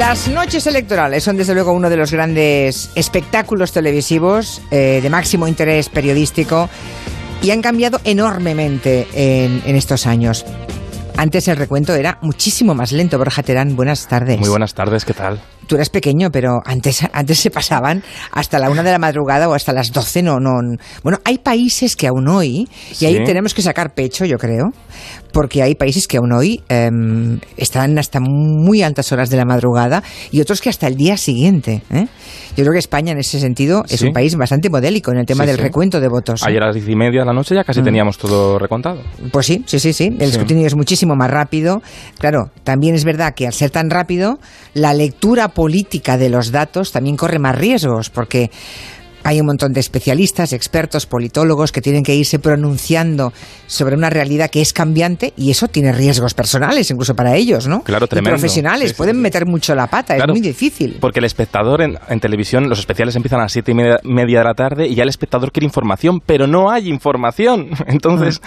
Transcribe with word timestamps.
Las 0.00 0.28
noches 0.28 0.66
electorales 0.66 1.22
son 1.22 1.36
desde 1.36 1.52
luego 1.52 1.74
uno 1.74 1.90
de 1.90 1.98
los 1.98 2.10
grandes 2.10 2.90
espectáculos 2.94 3.70
televisivos 3.70 4.62
eh, 4.70 5.00
de 5.02 5.10
máximo 5.10 5.46
interés 5.46 5.90
periodístico 5.90 6.70
y 7.42 7.50
han 7.50 7.60
cambiado 7.60 8.00
enormemente 8.04 9.06
en, 9.12 9.62
en 9.66 9.76
estos 9.76 10.06
años. 10.06 10.46
Antes 11.18 11.48
el 11.48 11.58
recuento 11.58 11.94
era 11.94 12.16
muchísimo 12.22 12.74
más 12.74 12.92
lento. 12.92 13.18
Borja 13.18 13.42
Terán, 13.42 13.76
buenas 13.76 14.08
tardes. 14.08 14.40
Muy 14.40 14.48
buenas 14.48 14.72
tardes, 14.72 15.04
¿qué 15.04 15.12
tal? 15.12 15.38
Tú 15.70 15.76
eras 15.76 15.88
pequeño, 15.88 16.32
pero 16.32 16.60
antes, 16.64 17.06
antes 17.12 17.38
se 17.38 17.48
pasaban 17.48 18.02
hasta 18.32 18.58
la 18.58 18.70
una 18.70 18.82
de 18.82 18.90
la 18.90 18.98
madrugada 18.98 19.48
o 19.48 19.54
hasta 19.54 19.72
las 19.72 19.92
doce. 19.92 20.20
No, 20.20 20.40
no. 20.40 20.50
Bueno, 21.04 21.18
hay 21.24 21.38
países 21.38 21.94
que 21.94 22.08
aún 22.08 22.26
hoy, 22.26 22.68
y 22.98 23.04
ahí 23.04 23.18
Sí. 23.18 23.22
tenemos 23.24 23.54
que 23.54 23.62
sacar 23.62 23.94
pecho, 23.94 24.24
yo 24.24 24.36
creo, 24.36 24.72
porque 25.32 25.62
hay 25.62 25.76
países 25.76 26.08
que 26.08 26.16
aún 26.16 26.32
hoy 26.32 26.60
em, 26.68 27.38
están 27.56 27.96
hasta 28.00 28.18
muy 28.20 28.82
altas 28.82 29.12
horas 29.12 29.30
de 29.30 29.36
la 29.36 29.44
madrugada 29.44 30.02
y 30.32 30.40
otros 30.40 30.60
que 30.60 30.70
hasta 30.70 30.88
el 30.88 30.96
día 30.96 31.16
siguiente. 31.16 31.82
¿eh? 31.90 32.08
Yo 32.56 32.64
creo 32.64 32.72
que 32.72 32.80
España 32.80 33.12
en 33.12 33.18
ese 33.18 33.38
sentido 33.38 33.84
es 33.88 34.00
Sí. 34.00 34.06
un 34.08 34.12
país 34.12 34.34
bastante 34.34 34.70
modélico 34.70 35.12
en 35.12 35.18
el 35.18 35.26
tema 35.26 35.44
Sí, 35.44 35.50
del 35.50 35.56
sí. 35.58 35.62
recuento 35.62 36.00
de 36.00 36.08
votos. 36.08 36.42
¿eh? 36.42 36.46
Ayer 36.48 36.64
a 36.64 36.66
las 36.66 36.74
diez 36.74 36.88
y 36.88 36.96
media 36.96 37.20
de 37.20 37.26
la 37.26 37.32
noche 37.32 37.54
ya 37.54 37.62
casi 37.62 37.80
teníamos 37.80 38.18
todo 38.18 38.58
recontado. 38.58 39.02
Pues 39.30 39.46
sí, 39.46 39.62
sí, 39.66 39.78
sí, 39.78 39.92
sí. 39.92 40.06
El 40.18 40.30
escrutinio 40.30 40.66
es 40.66 40.74
muchísimo 40.74 41.14
más 41.14 41.30
rápido. 41.30 41.80
Claro, 42.18 42.50
también 42.64 42.96
es 42.96 43.04
verdad 43.04 43.34
que 43.36 43.46
al 43.46 43.52
ser 43.52 43.70
tan 43.70 43.88
rápido, 43.88 44.40
la 44.74 44.94
lectura 44.94 45.48
política 45.60 46.16
de 46.16 46.30
los 46.30 46.52
datos 46.52 46.90
también 46.90 47.18
corre 47.18 47.38
más 47.38 47.54
riesgos, 47.54 48.08
porque 48.08 48.50
hay 49.24 49.40
un 49.40 49.46
montón 49.46 49.72
de 49.72 49.80
especialistas, 49.80 50.52
expertos, 50.52 51.06
politólogos 51.06 51.72
que 51.72 51.80
tienen 51.80 52.02
que 52.02 52.14
irse 52.14 52.38
pronunciando 52.38 53.32
sobre 53.66 53.94
una 53.96 54.10
realidad 54.10 54.50
que 54.50 54.60
es 54.60 54.72
cambiante 54.72 55.32
y 55.36 55.50
eso 55.50 55.68
tiene 55.68 55.92
riesgos 55.92 56.34
personales, 56.34 56.90
incluso 56.90 57.14
para 57.14 57.36
ellos, 57.36 57.66
¿no? 57.66 57.82
Claro, 57.82 58.06
Y 58.06 58.08
tremendo. 58.08 58.30
profesionales, 58.36 58.90
Sí, 58.90 58.94
pueden 58.96 59.16
sí. 59.16 59.22
meter 59.22 59.46
mucho 59.46 59.74
la 59.74 59.86
pata, 59.86 60.14
Claro, 60.16 60.32
es 60.32 60.40
muy 60.40 60.46
difícil. 60.46 60.98
Porque 61.00 61.18
el 61.20 61.24
espectador 61.24 61.82
en, 61.82 61.98
en 62.08 62.20
televisión, 62.20 62.68
los 62.68 62.78
especiales 62.78 63.16
empiezan 63.16 63.40
a 63.40 63.42
las 63.44 63.52
siete 63.52 63.72
y 63.72 63.74
media, 63.74 63.98
media 64.04 64.38
de 64.40 64.44
la 64.44 64.54
tarde 64.54 64.86
y 64.88 64.94
ya 64.94 65.02
el 65.02 65.08
espectador 65.08 65.52
quiere 65.52 65.66
información, 65.66 66.20
pero 66.24 66.46
no 66.46 66.70
hay 66.70 66.88
información. 66.88 67.68
Entonces 67.86 68.40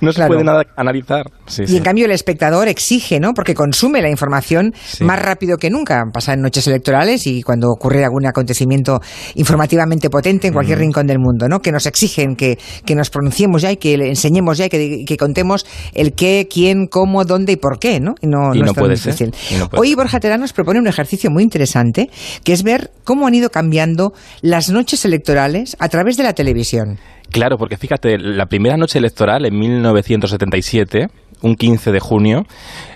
no 0.00 0.12
se 0.12 0.16
Claro. 0.16 0.28
puede 0.34 0.44
nada 0.44 0.64
analizar. 0.76 1.24
Y 1.66 1.76
en 1.76 1.82
cambio 1.82 2.04
el 2.04 2.10
espectador 2.12 2.68
exige, 2.68 3.18
¿no? 3.20 3.32
Porque 3.34 3.54
consume 3.54 4.02
la 4.02 4.10
información 4.10 4.72
más 5.00 5.18
rápido 5.20 5.56
que 5.56 5.70
nunca. 5.70 6.04
Pasa 6.12 6.34
en 6.34 6.42
noches 6.42 6.66
electorales 6.66 7.26
y 7.26 7.42
cuando 7.42 7.68
ocurre 7.68 8.04
algún 8.04 8.26
acontecimiento 8.26 9.00
informativamente 9.34 10.10
potente 10.20 10.48
en 10.48 10.52
cualquier 10.52 10.78
rincón 10.78 11.06
del 11.06 11.18
mundo, 11.18 11.48
¿no? 11.48 11.60
Que 11.60 11.72
nos 11.72 11.86
exigen 11.86 12.36
que, 12.36 12.58
que 12.84 12.94
nos 12.94 13.08
pronunciemos 13.08 13.62
ya 13.62 13.72
y 13.72 13.78
que 13.78 13.96
le 13.96 14.08
enseñemos 14.08 14.58
ya 14.58 14.66
y 14.66 14.68
que, 14.68 15.04
que 15.06 15.16
contemos 15.16 15.64
el 15.94 16.12
qué, 16.12 16.46
quién, 16.52 16.88
cómo, 16.88 17.24
dónde 17.24 17.52
y 17.52 17.56
por 17.56 17.78
qué, 17.78 18.00
¿no? 18.00 18.14
Y 18.20 18.26
no, 18.26 18.52
no 18.52 18.66
es 18.66 18.72
tan 18.72 18.74
puede 18.74 18.96
ser, 18.96 19.14
difícil. 19.14 19.58
no 19.58 19.68
puede 19.70 19.80
Hoy 19.80 19.88
ser. 19.88 19.96
Borja 19.96 20.20
Terán 20.20 20.40
nos 20.40 20.52
propone 20.52 20.78
un 20.78 20.86
ejercicio 20.86 21.30
muy 21.30 21.42
interesante, 21.42 22.10
que 22.44 22.52
es 22.52 22.62
ver 22.62 22.90
cómo 23.04 23.26
han 23.26 23.34
ido 23.34 23.48
cambiando 23.48 24.12
las 24.42 24.68
noches 24.68 25.06
electorales 25.06 25.76
a 25.78 25.88
través 25.88 26.18
de 26.18 26.24
la 26.24 26.34
televisión. 26.34 26.98
Claro, 27.30 27.56
porque 27.56 27.76
fíjate, 27.78 28.18
la 28.18 28.46
primera 28.46 28.76
noche 28.76 28.98
electoral 28.98 29.46
en 29.46 29.56
1977, 29.58 31.06
un 31.42 31.54
15 31.54 31.92
de 31.92 32.00
junio, 32.00 32.42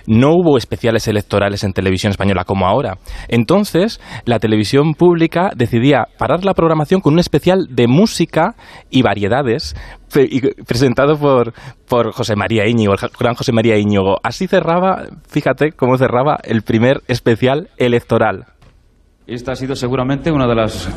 no 0.07 0.31
hubo 0.31 0.57
especiales 0.57 1.07
electorales 1.07 1.63
en 1.63 1.73
televisión 1.73 2.11
española 2.11 2.43
como 2.45 2.67
ahora. 2.67 2.97
Entonces, 3.27 3.99
la 4.25 4.39
televisión 4.39 4.93
pública 4.93 5.51
decidía 5.55 6.07
parar 6.17 6.45
la 6.45 6.53
programación 6.53 7.01
con 7.01 7.13
un 7.13 7.19
especial 7.19 7.67
de 7.69 7.87
música 7.87 8.55
y 8.89 9.01
variedades 9.01 9.75
presentado 10.67 11.17
por, 11.17 11.53
por 11.89 12.13
José 12.13 12.35
María 12.35 12.67
Íñigo, 12.67 12.93
el 12.93 12.99
gran 13.19 13.35
José 13.35 13.51
María 13.51 13.77
Íñigo. 13.77 14.17
Así 14.23 14.47
cerraba, 14.47 15.03
fíjate 15.27 15.71
cómo 15.71 15.97
cerraba 15.97 16.37
el 16.43 16.61
primer 16.61 17.01
especial 17.07 17.69
electoral. 17.77 18.45
Esta 19.27 19.53
ha 19.53 19.55
sido 19.55 19.75
seguramente 19.75 20.31
una 20.31 20.47
de 20.47 20.53
las 20.53 20.87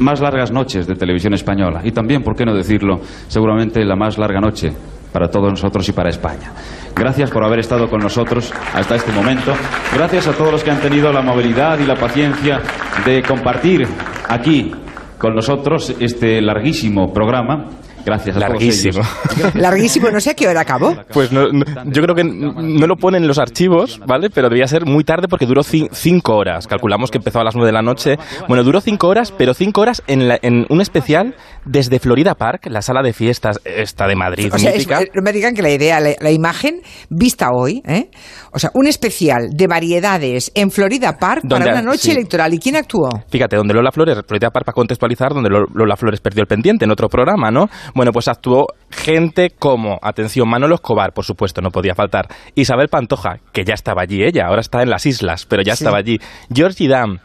más 0.00 0.20
largas 0.20 0.52
noches 0.52 0.86
de 0.86 0.94
televisión 0.96 1.32
española 1.32 1.80
y 1.82 1.92
también, 1.92 2.22
por 2.22 2.36
qué 2.36 2.44
no 2.44 2.54
decirlo, 2.54 3.00
seguramente 3.26 3.84
la 3.84 3.96
más 3.96 4.18
larga 4.18 4.38
noche 4.38 4.70
para 5.12 5.28
todos 5.28 5.50
nosotros 5.50 5.88
y 5.88 5.92
para 5.92 6.10
España. 6.10 6.52
Gracias 6.94 7.30
por 7.30 7.44
haber 7.44 7.60
estado 7.60 7.88
con 7.88 8.00
nosotros 8.00 8.52
hasta 8.74 8.96
este 8.96 9.12
momento. 9.12 9.52
Gracias 9.94 10.26
a 10.28 10.32
todos 10.32 10.52
los 10.52 10.64
que 10.64 10.70
han 10.70 10.80
tenido 10.80 11.12
la 11.12 11.22
movilidad 11.22 11.78
y 11.78 11.86
la 11.86 11.96
paciencia 11.96 12.60
de 13.04 13.22
compartir 13.22 13.86
aquí 14.28 14.72
con 15.18 15.34
nosotros 15.34 15.94
este 16.00 16.40
larguísimo 16.40 17.12
programa. 17.12 17.68
Gracias 18.04 18.36
a 18.36 18.40
Larguísimo. 18.40 19.00
todos. 19.02 19.54
Larguísimo, 19.54 20.10
no 20.10 20.20
sé 20.20 20.30
a 20.30 20.34
qué 20.34 20.48
hora 20.48 20.60
acabó. 20.62 20.94
Pues 21.12 21.32
no, 21.32 21.48
no- 21.52 21.64
yo 21.86 22.02
creo 22.02 22.14
que 22.14 22.24
no 22.24 22.86
lo 22.86 22.96
ponen 22.96 23.22
en 23.22 23.28
los 23.28 23.38
archivos, 23.38 24.00
¿vale? 24.06 24.30
Pero 24.30 24.48
debía 24.48 24.66
ser 24.66 24.86
muy 24.86 25.04
tarde 25.04 25.28
porque 25.28 25.46
duró 25.46 25.62
ci- 25.62 25.88
cinco 25.92 26.36
horas. 26.36 26.66
Calculamos 26.66 27.10
que 27.10 27.18
empezó 27.18 27.40
a 27.40 27.44
las 27.44 27.54
nueve 27.54 27.68
de 27.68 27.72
la 27.72 27.82
noche. 27.82 28.16
Bueno, 28.48 28.62
duró 28.64 28.80
cinco 28.80 29.08
horas, 29.08 29.32
pero 29.36 29.54
cinco 29.54 29.80
horas 29.82 30.02
en, 30.06 30.28
la- 30.28 30.38
en 30.42 30.66
un 30.68 30.80
especial 30.80 31.34
desde 31.64 31.98
Florida 31.98 32.34
Park, 32.34 32.66
la 32.70 32.82
sala 32.82 33.02
de 33.02 33.12
fiestas 33.12 33.60
esta 33.64 34.06
de 34.06 34.16
Madrid, 34.16 34.50
O 34.52 34.58
sea, 34.58 34.70
es- 34.70 34.76
mítica. 34.78 35.02
eh, 35.02 35.10
no 35.14 35.22
me 35.22 35.32
digan 35.32 35.54
que 35.54 35.62
la 35.62 35.70
idea, 35.70 36.00
la, 36.00 36.10
la 36.20 36.30
imagen 36.30 36.80
vista 37.10 37.48
hoy, 37.52 37.82
¿eh? 37.86 38.10
o 38.52 38.58
sea, 38.58 38.70
un 38.74 38.86
especial 38.86 39.50
de 39.52 39.66
variedades 39.66 40.52
en 40.54 40.70
Florida 40.70 41.18
Park 41.18 41.42
para 41.48 41.66
una 41.72 41.82
noche 41.82 41.98
sí. 41.98 42.10
electoral. 42.12 42.54
¿Y 42.54 42.58
quién 42.58 42.76
actuó? 42.76 43.08
Fíjate, 43.28 43.56
donde 43.56 43.74
Lola 43.74 43.92
Flores, 43.92 44.18
Florida 44.26 44.50
Park 44.50 44.66
para 44.66 44.74
contextualizar, 44.74 45.32
donde 45.34 45.50
Lo- 45.50 45.66
Lola 45.74 45.96
Flores 45.96 46.20
perdió 46.20 46.42
el 46.42 46.46
pendiente 46.48 46.84
en 46.84 46.90
otro 46.90 47.08
programa, 47.08 47.50
¿no? 47.50 47.66
Bueno, 47.94 48.12
pues 48.12 48.28
actuó 48.28 48.66
gente 48.90 49.50
como, 49.58 49.98
atención, 50.02 50.48
Manolo 50.48 50.74
Escobar, 50.76 51.12
por 51.12 51.24
supuesto, 51.24 51.60
no 51.60 51.70
podía 51.70 51.94
faltar. 51.94 52.28
Isabel 52.54 52.88
Pantoja, 52.88 53.38
que 53.52 53.64
ya 53.64 53.74
estaba 53.74 54.02
allí 54.02 54.22
ella, 54.22 54.46
ahora 54.46 54.60
está 54.60 54.82
en 54.82 54.90
las 54.90 55.06
islas, 55.06 55.46
pero 55.46 55.62
ya 55.62 55.74
Sí. 55.76 55.84
estaba 55.84 55.98
allí. 55.98 56.18
Georgie 56.52 56.88
Dam. 56.88 57.18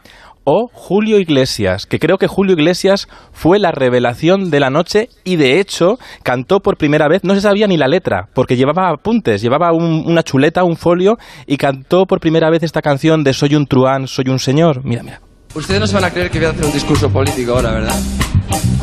O 0.48 0.68
Julio 0.72 1.18
Iglesias, 1.18 1.86
que 1.86 1.98
creo 1.98 2.18
que 2.18 2.28
Julio 2.28 2.52
Iglesias 2.52 3.08
fue 3.32 3.58
la 3.58 3.72
revelación 3.72 4.48
de 4.48 4.60
la 4.60 4.70
noche 4.70 5.08
y 5.24 5.34
de 5.34 5.58
hecho 5.58 5.98
cantó 6.22 6.60
por 6.60 6.76
primera 6.76 7.08
vez, 7.08 7.24
no 7.24 7.34
se 7.34 7.40
sabía 7.40 7.66
ni 7.66 7.76
la 7.76 7.88
letra, 7.88 8.28
porque 8.32 8.54
llevaba 8.54 8.90
apuntes, 8.90 9.42
llevaba 9.42 9.72
un- 9.72 10.04
una 10.06 10.22
chuleta, 10.22 10.62
un 10.62 10.76
folio 10.76 11.16
y 11.48 11.56
cantó 11.56 12.06
por 12.06 12.20
primera 12.20 12.48
vez 12.48 12.62
esta 12.62 12.80
canción 12.80 13.24
de 13.24 13.32
Soy 13.32 13.56
un 13.56 13.66
truán, 13.66 14.06
soy 14.06 14.28
un 14.28 14.38
señor. 14.38 14.84
Mira, 14.84 15.02
mira. 15.02 15.20
Ustedes 15.52 15.80
no 15.80 15.86
se 15.88 15.94
van 15.96 16.04
a 16.04 16.10
creer 16.12 16.30
que 16.30 16.38
voy 16.38 16.46
a 16.46 16.50
hacer 16.50 16.64
un 16.64 16.72
discurso 16.72 17.10
político 17.10 17.52
ahora, 17.54 17.72
¿verdad? 17.72 17.98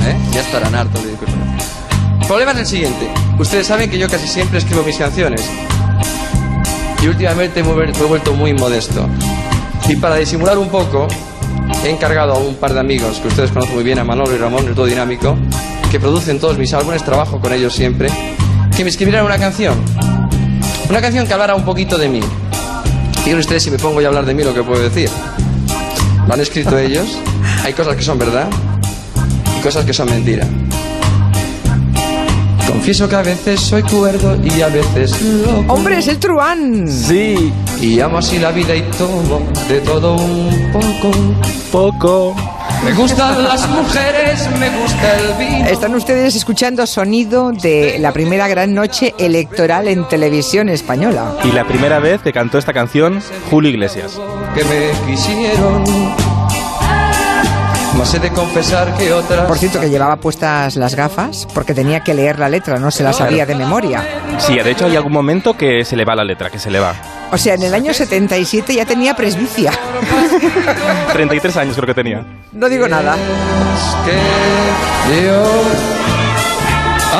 ¿Eh? 0.05 0.17
Ya 0.33 0.41
estarán 0.41 0.75
hartos 0.75 1.01
de 1.01 1.11
discurso. 1.11 1.35
El 2.23 2.27
problema 2.27 2.53
es 2.53 2.59
el 2.59 2.65
siguiente. 2.65 3.09
Ustedes 3.37 3.67
saben 3.67 3.89
que 3.89 3.99
yo 3.99 4.07
casi 4.07 4.27
siempre 4.29 4.57
escribo 4.57 4.81
mis 4.83 4.95
canciones. 4.95 5.45
Y 7.01 7.07
últimamente 7.07 7.61
me 7.61 7.69
he 7.69 8.05
vuelto 8.05 8.33
muy 8.33 8.53
modesto. 8.53 9.09
Y 9.89 9.97
para 9.97 10.15
disimular 10.15 10.57
un 10.57 10.69
poco, 10.69 11.09
he 11.83 11.89
encargado 11.89 12.31
a 12.31 12.37
un 12.37 12.55
par 12.55 12.73
de 12.73 12.79
amigos 12.79 13.19
que 13.19 13.27
ustedes 13.27 13.51
conocen 13.51 13.75
muy 13.75 13.83
bien, 13.83 13.99
a 13.99 14.05
Manolo 14.05 14.33
y 14.33 14.37
Ramón, 14.37 14.65
el 14.65 14.73
todo 14.73 14.85
dinámico, 14.85 15.37
que 15.91 15.99
producen 15.99 16.39
todos 16.39 16.57
mis 16.57 16.73
álbumes, 16.73 17.03
trabajo 17.03 17.41
con 17.41 17.51
ellos 17.51 17.73
siempre, 17.73 18.07
que 18.75 18.85
me 18.85 18.89
escribieran 18.89 19.25
una 19.25 19.37
canción. 19.37 19.75
Una 20.89 21.01
canción 21.01 21.27
que 21.27 21.33
hablara 21.33 21.55
un 21.55 21.65
poquito 21.65 21.97
de 21.97 22.07
mí. 22.07 22.21
Fíjense 23.15 23.39
ustedes 23.41 23.63
si 23.63 23.69
me 23.69 23.77
pongo 23.77 23.99
a 23.99 24.07
hablar 24.07 24.25
de 24.25 24.33
mí 24.33 24.43
lo 24.45 24.53
que 24.53 24.63
puedo 24.63 24.81
decir. 24.81 25.09
Lo 26.25 26.33
han 26.33 26.39
escrito 26.39 26.77
ellos. 26.77 27.19
Hay 27.65 27.73
cosas 27.73 27.97
que 27.97 28.01
son 28.01 28.17
verdad 28.17 28.47
y 29.59 29.61
cosas 29.61 29.83
que 29.83 29.91
son 29.91 30.09
mentira. 30.09 30.47
Confieso 32.83 33.07
que 33.07 33.15
a 33.15 33.21
veces 33.21 33.61
soy 33.61 33.81
cuerdo 33.83 34.37
y 34.43 34.61
a 34.61 34.67
veces 34.67 35.15
loco. 35.21 35.73
¡Hombre, 35.73 35.99
es 35.99 36.07
el 36.09 36.19
truán! 36.19 36.85
Sí, 36.89 37.53
Y 37.79 38.01
amo 38.01 38.17
así 38.17 38.39
la 38.39 38.51
vida 38.51 38.75
y 38.75 38.81
todo, 38.97 39.41
de 39.69 39.79
todo 39.79 40.15
un 40.15 40.69
poco. 40.73 41.11
poco. 41.71 42.35
Me 42.83 42.91
gustan 42.91 43.41
las 43.41 43.69
mujeres, 43.69 44.49
me 44.59 44.69
gusta 44.81 45.17
el 45.17 45.33
vino. 45.47 45.65
Están 45.69 45.95
ustedes 45.95 46.35
escuchando 46.35 46.85
sonido 46.85 47.53
de 47.53 47.99
la 47.99 48.11
primera 48.11 48.49
gran 48.49 48.73
noche 48.73 49.13
electoral 49.17 49.87
en 49.87 50.05
televisión 50.09 50.67
española. 50.67 51.37
Y 51.45 51.53
la 51.53 51.65
primera 51.65 51.99
vez 51.99 52.21
que 52.21 52.33
cantó 52.33 52.57
esta 52.57 52.73
canción, 52.73 53.21
Julio 53.49 53.69
Iglesias. 53.69 54.19
Que 54.53 54.65
me 54.65 54.91
quisieron. 55.09 55.85
Más 57.97 58.13
he 58.13 58.19
de 58.19 58.31
confesar 58.31 58.95
que 58.97 59.13
otras. 59.13 59.45
Por 59.45 59.57
cierto, 59.57 59.79
que 59.79 59.89
llevaba 59.89 60.15
puestas 60.15 60.75
las 60.75 60.95
gafas 60.95 61.47
porque 61.53 61.73
tenía 61.73 62.01
que 62.01 62.13
leer 62.13 62.39
la 62.39 62.49
letra, 62.49 62.79
no 62.79 62.89
se 62.91 63.03
la 63.03 63.13
sabía 63.13 63.45
de 63.45 63.55
memoria. 63.55 64.03
Sí, 64.39 64.55
de 64.57 64.71
hecho 64.71 64.85
hay 64.85 64.95
algún 64.95 65.13
momento 65.13 65.55
que 65.55 65.85
se 65.85 65.95
le 65.95 66.03
va 66.03 66.15
la 66.15 66.23
letra, 66.23 66.49
que 66.49 66.59
se 66.59 66.71
le 66.71 66.79
va. 66.79 66.95
O 67.31 67.37
sea, 67.37 67.53
en 67.53 67.63
el 67.63 67.73
año 67.73 67.93
77 67.93 68.73
ya 68.75 68.85
tenía 68.85 69.15
presbicia. 69.15 69.71
33 71.13 71.57
años 71.57 71.75
creo 71.75 71.87
que 71.87 71.93
tenía. 71.93 72.25
No 72.51 72.67
digo 72.67 72.87
nada. 72.87 73.15
que 74.05 75.23
yo 75.23 75.43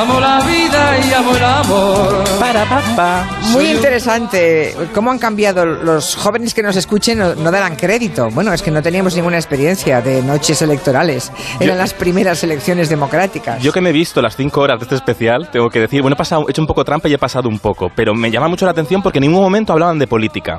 amo 0.00 0.20
la 0.20 0.33
vida 0.74 0.98
y 1.08 1.12
amo 1.12 1.36
el 1.36 1.44
amor. 1.44 2.24
Para 2.40 2.64
papá. 2.64 3.28
Muy 3.52 3.70
interesante. 3.70 4.74
¿Cómo 4.94 5.10
han 5.10 5.18
cambiado? 5.18 5.64
Los 5.64 6.16
jóvenes 6.16 6.52
que 6.54 6.62
nos 6.62 6.76
escuchen 6.76 7.18
no, 7.18 7.34
no 7.34 7.50
darán 7.50 7.76
crédito. 7.76 8.28
Bueno, 8.30 8.52
es 8.52 8.62
que 8.62 8.70
no 8.70 8.82
teníamos 8.82 9.14
ninguna 9.14 9.36
experiencia 9.36 10.00
de 10.00 10.22
noches 10.22 10.60
electorales. 10.62 11.30
Eran 11.60 11.76
Yo- 11.76 11.82
las 11.82 11.94
primeras 11.94 12.42
elecciones 12.42 12.88
democráticas. 12.88 13.62
Yo 13.62 13.72
que 13.72 13.80
me 13.80 13.90
he 13.90 13.92
visto 13.92 14.20
las 14.20 14.36
5 14.36 14.60
horas 14.60 14.78
de 14.80 14.84
este 14.84 14.96
especial, 14.96 15.50
tengo 15.50 15.70
que 15.70 15.80
decir, 15.80 16.02
bueno, 16.02 16.14
he, 16.14 16.18
pasado, 16.18 16.44
he 16.48 16.50
hecho 16.50 16.62
un 16.62 16.66
poco 16.66 16.84
trampa 16.84 17.08
y 17.08 17.14
he 17.14 17.18
pasado 17.18 17.48
un 17.48 17.58
poco, 17.58 17.90
pero 17.94 18.14
me 18.14 18.30
llama 18.30 18.48
mucho 18.48 18.64
la 18.64 18.72
atención 18.72 19.02
porque 19.02 19.18
en 19.18 19.22
ningún 19.22 19.42
momento 19.42 19.72
hablaban 19.72 19.98
de 19.98 20.06
política. 20.06 20.58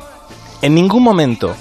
En 0.62 0.74
ningún 0.74 1.04
momento. 1.04 1.56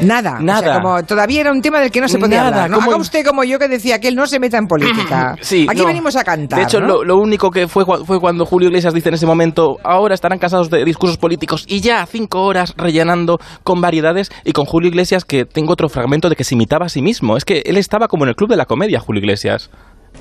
Nada. 0.00 0.38
Nada. 0.40 0.80
como 0.80 1.02
todavía 1.04 1.40
era 1.42 1.52
un 1.52 1.62
tema 1.62 1.80
del 1.80 1.90
que 1.90 2.00
no 2.00 2.08
se 2.08 2.18
podía 2.18 2.38
Nada, 2.38 2.48
hablar. 2.64 2.70
¿no? 2.70 2.76
¿cómo- 2.78 2.90
Haga 2.92 3.00
usted 3.00 3.24
como 3.24 3.44
yo 3.44 3.58
que 3.58 3.68
decía 3.68 4.00
que 4.00 4.08
él 4.08 4.16
no 4.16 4.26
se 4.26 4.38
meta 4.40 4.58
en 4.58 4.66
política. 4.66 5.36
Sí, 5.42 5.66
Aquí 5.68 5.80
no. 5.80 5.86
venimos 5.86 6.16
a 6.16 6.24
cantar. 6.24 6.58
De 6.58 6.64
hecho, 6.64 6.80
¿no? 6.80 6.86
lo, 6.86 7.04
lo 7.04 7.18
único 7.18 7.50
que 7.50 7.68
fue, 7.68 7.84
fue 7.84 8.18
cuando 8.20 8.44
Julio 8.46 8.68
Iglesias 8.68 8.94
dice 8.94 9.08
en 9.10 9.14
ese 9.16 9.26
momento, 9.26 9.78
ahora 9.84 10.14
estarán 10.14 10.38
cansados 10.38 10.70
de 10.70 10.84
discursos 10.84 11.18
políticos 11.18 11.64
y 11.68 11.80
ya 11.80 12.04
cinco 12.06 12.44
horas 12.44 12.74
rellenando 12.76 13.38
con 13.62 13.80
variedades 13.80 14.30
y 14.44 14.52
con 14.52 14.64
Julio 14.64 14.88
Iglesias 14.88 15.24
que 15.24 15.44
tengo 15.44 15.72
otro 15.72 15.88
fragmento 15.88 16.28
de 16.28 16.36
que 16.36 16.44
se 16.44 16.54
imitaba 16.54 16.86
a 16.86 16.88
sí 16.88 17.02
mismo. 17.02 17.36
Es 17.36 17.44
que 17.44 17.62
él 17.66 17.76
estaba 17.76 18.08
como 18.08 18.24
en 18.24 18.30
el 18.30 18.36
club 18.36 18.50
de 18.50 18.56
la 18.56 18.66
comedia, 18.66 19.00
Julio 19.00 19.20
Iglesias. 19.20 19.70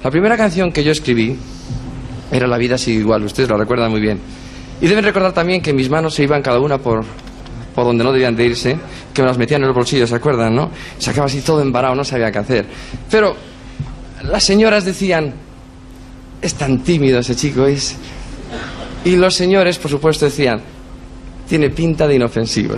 La 0.03 0.11
primera 0.11 0.35
canción 0.37 0.71
que 0.71 0.83
yo 0.83 0.91
escribí 0.91 1.37
era 2.31 2.47
La 2.47 2.57
vida 2.57 2.77
sigue 2.77 2.99
igual, 2.99 3.23
ustedes 3.23 3.47
lo 3.49 3.57
recuerdan 3.57 3.91
muy 3.91 4.01
bien. 4.01 4.19
Y 4.81 4.87
deben 4.87 5.03
recordar 5.05 5.31
también 5.33 5.61
que 5.61 5.71
mis 5.73 5.89
manos 5.89 6.13
se 6.15 6.23
iban 6.23 6.41
cada 6.41 6.59
una 6.59 6.77
por, 6.79 7.05
por 7.73 7.85
donde 7.85 8.03
no 8.03 8.11
debían 8.11 8.35
de 8.35 8.45
irse, 8.45 8.77
que 9.13 9.21
me 9.21 9.27
las 9.27 9.37
metían 9.37 9.61
en 9.61 9.67
los 9.67 9.75
bolsillos, 9.75 10.09
¿se 10.09 10.15
acuerdan, 10.15 10.55
no? 10.55 10.69
Se 10.97 11.09
acaba 11.09 11.27
así 11.27 11.41
todo 11.41 11.61
embarado, 11.61 11.95
no 11.95 12.03
sabía 12.03 12.31
qué 12.31 12.39
hacer. 12.39 12.65
Pero 13.09 13.35
las 14.23 14.43
señoras 14.43 14.85
decían, 14.85 15.33
es 16.41 16.53
tan 16.55 16.83
tímido 16.83 17.19
ese 17.19 17.35
chico, 17.35 17.65
es... 17.65 17.95
Y 19.05 19.15
los 19.15 19.35
señores, 19.35 19.77
por 19.77 19.91
supuesto, 19.91 20.25
decían, 20.25 20.61
tiene 21.47 21.69
pinta 21.69 22.07
de 22.07 22.15
inofensivo. 22.15 22.75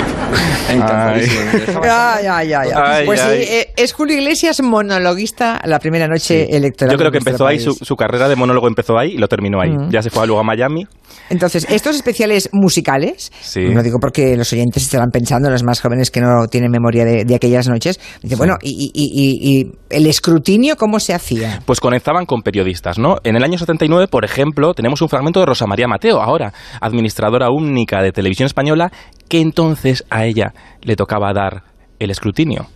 Encantadísimo. 0.70 1.80
Ay, 1.82 2.26
ay, 2.26 2.52
ay, 2.74 3.06
pues 3.06 3.20
ay. 3.22 3.44
sí, 3.44 3.52
eh, 3.52 3.72
es 3.76 3.92
Julio 3.92 4.16
Iglesias 4.16 4.60
monologuista 4.62 5.60
la 5.64 5.78
primera 5.78 6.08
noche 6.08 6.54
electoral. 6.56 6.92
Yo 6.92 6.98
creo 6.98 7.10
que 7.12 7.18
empezó 7.18 7.46
ahí, 7.46 7.58
su, 7.58 7.96
carrera 7.96 8.28
de 8.28 8.36
monólogo 8.36 8.68
empezó 8.68 8.98
ahí 8.98 9.12
y 9.12 9.18
lo 9.18 9.28
terminó 9.28 9.60
ahí. 9.60 9.70
Ya 9.90 10.02
se 10.02 10.10
fue 10.10 10.26
luego 10.26 10.40
a 10.40 10.44
Miami. 10.44 10.86
Entonces, 11.30 11.66
estos 11.70 11.96
especiales 11.96 12.48
musicales, 12.52 13.32
Sí. 13.40 13.60
no 13.68 13.82
digo 13.82 13.98
porque 14.00 14.36
los 14.36 14.52
oyentes 14.52 14.82
estarán 14.82 15.10
pensando, 15.10 15.50
los 15.50 15.64
más 15.64 15.80
jóvenes 15.80 16.10
que 16.10 16.20
no 16.20 16.46
tienen 16.48 16.70
memoria 16.70 17.04
de, 17.04 17.24
de 17.24 17.34
aquellas 17.34 17.68
noches, 17.68 17.98
dice, 18.22 18.36
bueno, 18.36 18.56
y, 18.62 18.90
y- 18.94 19.06
y- 19.12 19.60
y 19.60 19.72
el 19.90 20.06
escrutinio 20.06 20.76
cómo 20.76 21.00
se 21.00 21.14
hacía? 21.14 21.60
Pues 21.64 21.80
conectaban 21.80 22.26
con 22.26 22.42
periodistas, 22.42 22.98
¿no? 22.98 23.16
En 23.24 23.36
el 23.36 23.44
año 23.44 23.58
79, 23.58 24.08
por 24.08 24.24
ejemplo, 24.24 24.74
tenemos 24.74 25.00
un 25.02 25.08
fragmento 25.08 25.40
de 25.40 25.46
Rosa 25.46 25.66
María 25.66 25.88
Mateo, 25.88 26.20
ahora 26.20 26.52
administradora 26.80 27.50
única 27.50 28.02
de 28.02 28.12
Televisión 28.12 28.46
Española, 28.46 28.90
que 29.28 29.40
entonces 29.40 30.04
a 30.10 30.24
ella 30.24 30.52
le 30.82 30.96
tocaba 30.96 31.32
dar 31.32 31.62
el 31.98 32.10
escrutinio. 32.10 32.66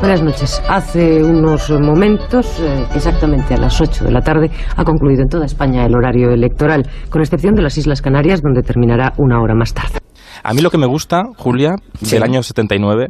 Buenas 0.00 0.22
noches. 0.22 0.62
Hace 0.68 1.22
unos 1.24 1.70
momentos, 1.70 2.60
eh, 2.60 2.86
exactamente 2.94 3.54
a 3.54 3.56
las 3.56 3.80
8 3.80 4.04
de 4.04 4.10
la 4.12 4.20
tarde, 4.20 4.50
ha 4.76 4.84
concluido 4.84 5.22
en 5.22 5.28
toda 5.28 5.46
España 5.46 5.86
el 5.86 5.94
horario 5.96 6.30
electoral, 6.30 6.86
con 7.08 7.22
excepción 7.22 7.54
de 7.54 7.62
las 7.62 7.78
Islas 7.78 8.02
Canarias, 8.02 8.42
donde 8.42 8.62
terminará 8.62 9.14
una 9.16 9.40
hora 9.40 9.54
más 9.54 9.72
tarde. 9.72 9.98
A 10.42 10.52
mí 10.52 10.60
lo 10.60 10.70
que 10.70 10.76
me 10.78 10.86
gusta, 10.86 11.22
Julia, 11.38 11.76
Sí. 12.02 12.14
del 12.16 12.22
año 12.22 12.42
79, 12.42 13.06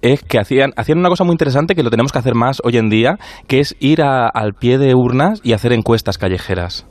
es 0.00 0.22
que 0.22 0.38
hacían, 0.38 0.70
hacían 0.76 0.98
una 0.98 1.10
cosa 1.10 1.24
muy 1.24 1.32
interesante 1.32 1.74
que 1.74 1.82
lo 1.82 1.90
tenemos 1.90 2.12
que 2.12 2.18
hacer 2.18 2.34
más 2.34 2.62
hoy 2.64 2.78
en 2.78 2.88
día, 2.88 3.18
que 3.46 3.60
es 3.60 3.76
ir 3.78 4.00
a- 4.00 4.26
al 4.28 4.54
pie 4.54 4.78
de 4.78 4.94
urnas 4.94 5.40
y 5.44 5.52
hacer 5.52 5.72
encuestas 5.74 6.16
callejeras. 6.16 6.86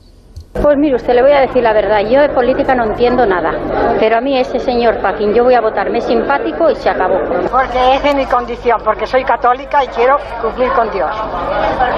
Pues 0.60 0.76
mire 0.76 0.96
usted, 0.96 1.14
le 1.14 1.22
voy 1.22 1.32
a 1.32 1.40
decir 1.40 1.62
la 1.62 1.72
verdad, 1.72 2.00
yo 2.00 2.20
de 2.20 2.28
política 2.28 2.74
no 2.74 2.84
entiendo 2.84 3.24
nada, 3.24 3.52
pero 3.98 4.18
a 4.18 4.20
mí 4.20 4.38
ese 4.38 4.60
señor 4.60 4.98
para 4.98 5.16
quien 5.16 5.32
yo 5.32 5.44
voy 5.44 5.54
a 5.54 5.60
votar 5.60 5.88
me 5.88 5.98
es 5.98 6.04
simpático 6.04 6.70
y 6.70 6.76
se 6.76 6.90
acabó. 6.90 7.18
Porque 7.50 7.94
es 7.94 8.02
de 8.02 8.14
mi 8.14 8.26
condición, 8.26 8.80
porque 8.84 9.06
soy 9.06 9.24
católica 9.24 9.82
y 9.82 9.88
quiero 9.88 10.18
cumplir 10.42 10.70
con 10.72 10.90
Dios. 10.90 11.10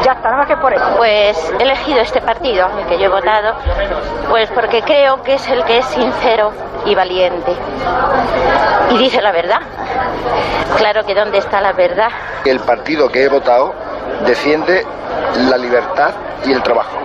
Ya 0.04 0.12
está, 0.12 0.30
nada 0.30 0.36
más 0.38 0.46
que 0.46 0.56
por 0.56 0.72
eso. 0.72 0.84
Pues 0.96 1.52
he 1.58 1.62
elegido 1.62 2.00
este 2.00 2.20
partido, 2.20 2.68
el 2.78 2.86
que 2.86 2.98
yo 2.98 3.06
he 3.06 3.08
votado, 3.08 3.54
pues 4.30 4.48
porque 4.50 4.82
creo 4.82 5.22
que 5.22 5.34
es 5.34 5.48
el 5.48 5.64
que 5.64 5.78
es 5.78 5.86
sincero 5.86 6.52
y 6.86 6.94
valiente. 6.94 7.52
Y 8.92 8.98
dice 8.98 9.20
la 9.20 9.32
verdad. 9.32 9.60
Claro 10.76 11.04
que 11.04 11.14
dónde 11.14 11.38
está 11.38 11.60
la 11.60 11.72
verdad. 11.72 12.08
El 12.44 12.60
partido 12.60 13.10
que 13.10 13.24
he 13.24 13.28
votado 13.28 13.74
defiende 14.26 14.86
la 15.50 15.58
libertad 15.58 16.12
y 16.46 16.52
el 16.52 16.62
trabajo. 16.62 17.03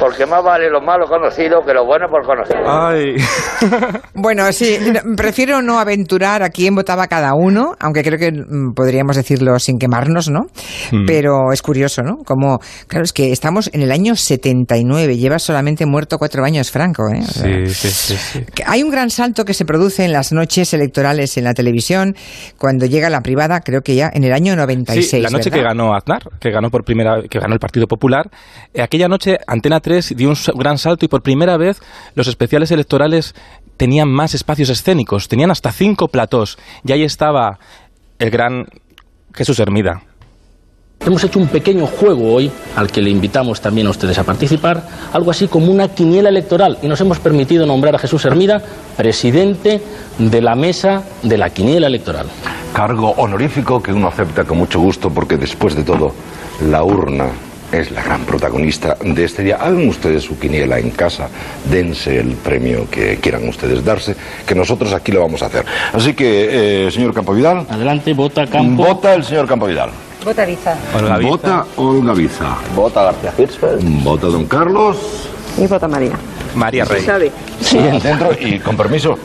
Porque 0.00 0.26
más 0.26 0.42
vale 0.42 0.70
lo 0.70 0.80
malo 0.80 1.06
conocido 1.06 1.62
que 1.64 1.72
lo 1.72 1.84
bueno 1.84 2.06
por 2.08 2.24
conocer. 2.24 2.58
Ay. 2.66 3.16
Bueno, 4.14 4.50
sí, 4.52 4.78
prefiero 5.16 5.60
no 5.62 5.78
aventurar 5.78 6.42
a 6.42 6.48
quién 6.48 6.74
votaba 6.74 7.06
cada 7.06 7.34
uno, 7.34 7.74
aunque 7.78 8.02
creo 8.02 8.18
que 8.18 8.32
mm, 8.32 8.72
podríamos 8.74 9.16
decirlo 9.16 9.58
sin 9.58 9.78
quemarnos, 9.78 10.30
¿no? 10.30 10.46
Mm. 10.90 11.04
Pero 11.06 11.52
es 11.52 11.62
curioso, 11.62 12.02
¿no? 12.02 12.16
Como, 12.24 12.58
claro, 12.88 13.04
es 13.04 13.12
que 13.12 13.30
estamos 13.30 13.70
en 13.72 13.82
el 13.82 13.92
año 13.92 14.16
79, 14.16 15.16
lleva 15.16 15.38
solamente 15.38 15.86
muerto 15.86 16.18
cuatro 16.18 16.44
años 16.44 16.70
Franco, 16.70 17.04
¿eh? 17.14 17.20
O 17.20 17.26
sea, 17.30 17.46
Sí, 17.66 17.74
sí, 17.74 17.90
sí, 17.90 18.16
sí. 18.16 18.44
que 18.54 18.64
Hay 18.66 18.82
un 18.82 18.90
gran 18.90 19.10
salto 19.10 19.44
que 19.44 19.54
se 19.54 19.64
produce 19.64 20.04
en 20.04 20.12
las 20.12 20.32
noches 20.32 20.72
electorales 20.74 21.36
en 21.36 21.44
la 21.44 21.54
televisión 21.54 22.16
cuando 22.58 22.86
llega 22.86 23.10
la 23.10 23.20
privada, 23.20 23.60
creo 23.60 23.82
que 23.82 23.94
ya 23.94 24.10
en 24.12 24.24
el 24.24 24.32
año 24.32 24.56
96. 24.56 25.10
Sí, 25.10 25.20
la 25.20 25.30
noche 25.30 25.50
que 25.50 25.58
¿verdad? 25.58 25.70
ganó 25.76 25.94
Aznar, 25.94 26.22
que 26.40 26.50
ganó 26.50 26.70
por 26.70 26.84
primera 26.84 27.22
que 27.28 27.38
ganó 27.38 27.54
el 27.54 27.60
Partido 27.60 27.86
Popular, 27.86 28.28
eh, 28.72 28.82
aquella 28.82 29.08
noche 29.08 29.38
Antena 29.56 29.80
3 29.80 30.14
dio 30.16 30.28
un 30.28 30.36
gran 30.54 30.78
salto 30.78 31.04
y 31.04 31.08
por 31.08 31.22
primera 31.22 31.56
vez 31.56 31.80
los 32.14 32.28
especiales 32.28 32.70
electorales 32.70 33.34
tenían 33.76 34.08
más 34.08 34.34
espacios 34.34 34.68
escénicos, 34.68 35.28
tenían 35.28 35.50
hasta 35.50 35.72
cinco 35.72 36.08
platós 36.08 36.58
y 36.84 36.92
ahí 36.92 37.02
estaba 37.02 37.58
el 38.18 38.30
gran 38.30 38.66
Jesús 39.34 39.58
Hermida. 39.58 40.02
Hemos 41.00 41.22
hecho 41.24 41.38
un 41.38 41.48
pequeño 41.48 41.86
juego 41.86 42.34
hoy 42.34 42.50
al 42.74 42.90
que 42.90 43.00
le 43.00 43.10
invitamos 43.10 43.60
también 43.60 43.86
a 43.86 43.90
ustedes 43.90 44.18
a 44.18 44.24
participar, 44.24 44.82
algo 45.12 45.30
así 45.30 45.46
como 45.46 45.70
una 45.70 45.88
quiniela 45.88 46.28
electoral 46.28 46.78
y 46.82 46.88
nos 46.88 47.00
hemos 47.00 47.18
permitido 47.18 47.66
nombrar 47.66 47.94
a 47.94 47.98
Jesús 47.98 48.24
Hermida 48.24 48.62
presidente 48.96 49.80
de 50.18 50.42
la 50.42 50.54
mesa 50.54 51.02
de 51.22 51.38
la 51.38 51.50
quiniela 51.50 51.86
electoral. 51.86 52.26
Cargo 52.72 53.10
honorífico 53.10 53.82
que 53.82 53.92
uno 53.92 54.08
acepta 54.08 54.44
con 54.44 54.58
mucho 54.58 54.80
gusto 54.80 55.10
porque 55.10 55.36
después 55.36 55.74
de 55.74 55.84
todo 55.84 56.12
la 56.62 56.82
urna 56.82 57.30
es 57.72 57.90
la 57.90 58.02
gran 58.02 58.24
protagonista 58.24 58.96
de 59.02 59.24
este 59.24 59.42
día. 59.42 59.56
Hagan 59.56 59.88
ustedes 59.88 60.24
su 60.24 60.38
quiniela 60.38 60.78
en 60.78 60.90
casa, 60.90 61.28
dense 61.70 62.18
el 62.18 62.32
premio 62.34 62.88
que 62.90 63.16
quieran 63.18 63.48
ustedes 63.48 63.84
darse, 63.84 64.14
que 64.46 64.54
nosotros 64.54 64.92
aquí 64.92 65.12
lo 65.12 65.20
vamos 65.20 65.42
a 65.42 65.46
hacer. 65.46 65.64
Así 65.92 66.14
que, 66.14 66.86
eh, 66.86 66.90
señor 66.90 67.12
Campovidal, 67.14 67.66
Adelante, 67.68 68.12
vota 68.12 68.46
Campo. 68.46 68.84
vota 68.84 69.14
el 69.14 69.24
señor 69.24 69.46
Campovidal. 69.46 69.90
Vota 70.24 70.44
Biza. 70.44 70.76
Olga 70.94 71.18
Biza. 71.18 71.28
Vota 71.30 71.64
Olga 71.76 72.12
Biza. 72.14 72.56
Vota 72.74 73.02
García 73.04 73.32
Hirschfeld. 73.38 74.02
Vota 74.02 74.26
don 74.26 74.46
Carlos. 74.46 74.96
Y 75.56 75.66
vota 75.66 75.86
María. 75.86 76.12
María 76.56 76.84
Rey. 76.84 77.02
¿Sabe? 77.02 77.30
Sí, 77.60 77.78
dentro 77.78 78.30
y 78.38 78.58
con 78.58 78.76
permiso, 78.76 79.18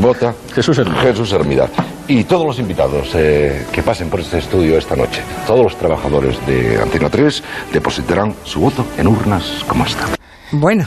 vota 0.00 0.34
Jesús 0.54 0.78
Hermida. 0.78 1.00
Jesús 1.00 1.32
Hermida. 1.32 1.68
Y 2.06 2.24
todos 2.24 2.46
los 2.46 2.58
invitados 2.58 3.08
eh, 3.14 3.64
que 3.72 3.82
pasen 3.82 4.10
por 4.10 4.20
este 4.20 4.38
estudio 4.38 4.76
esta 4.76 4.94
noche, 4.94 5.22
todos 5.46 5.62
los 5.62 5.76
trabajadores 5.78 6.36
de 6.46 6.80
Antena 6.80 7.08
3 7.08 7.42
depositarán 7.72 8.34
su 8.44 8.60
voto 8.60 8.84
en 8.98 9.08
urnas 9.08 9.64
como 9.66 9.84
esta. 9.86 10.04
Bueno, 10.52 10.86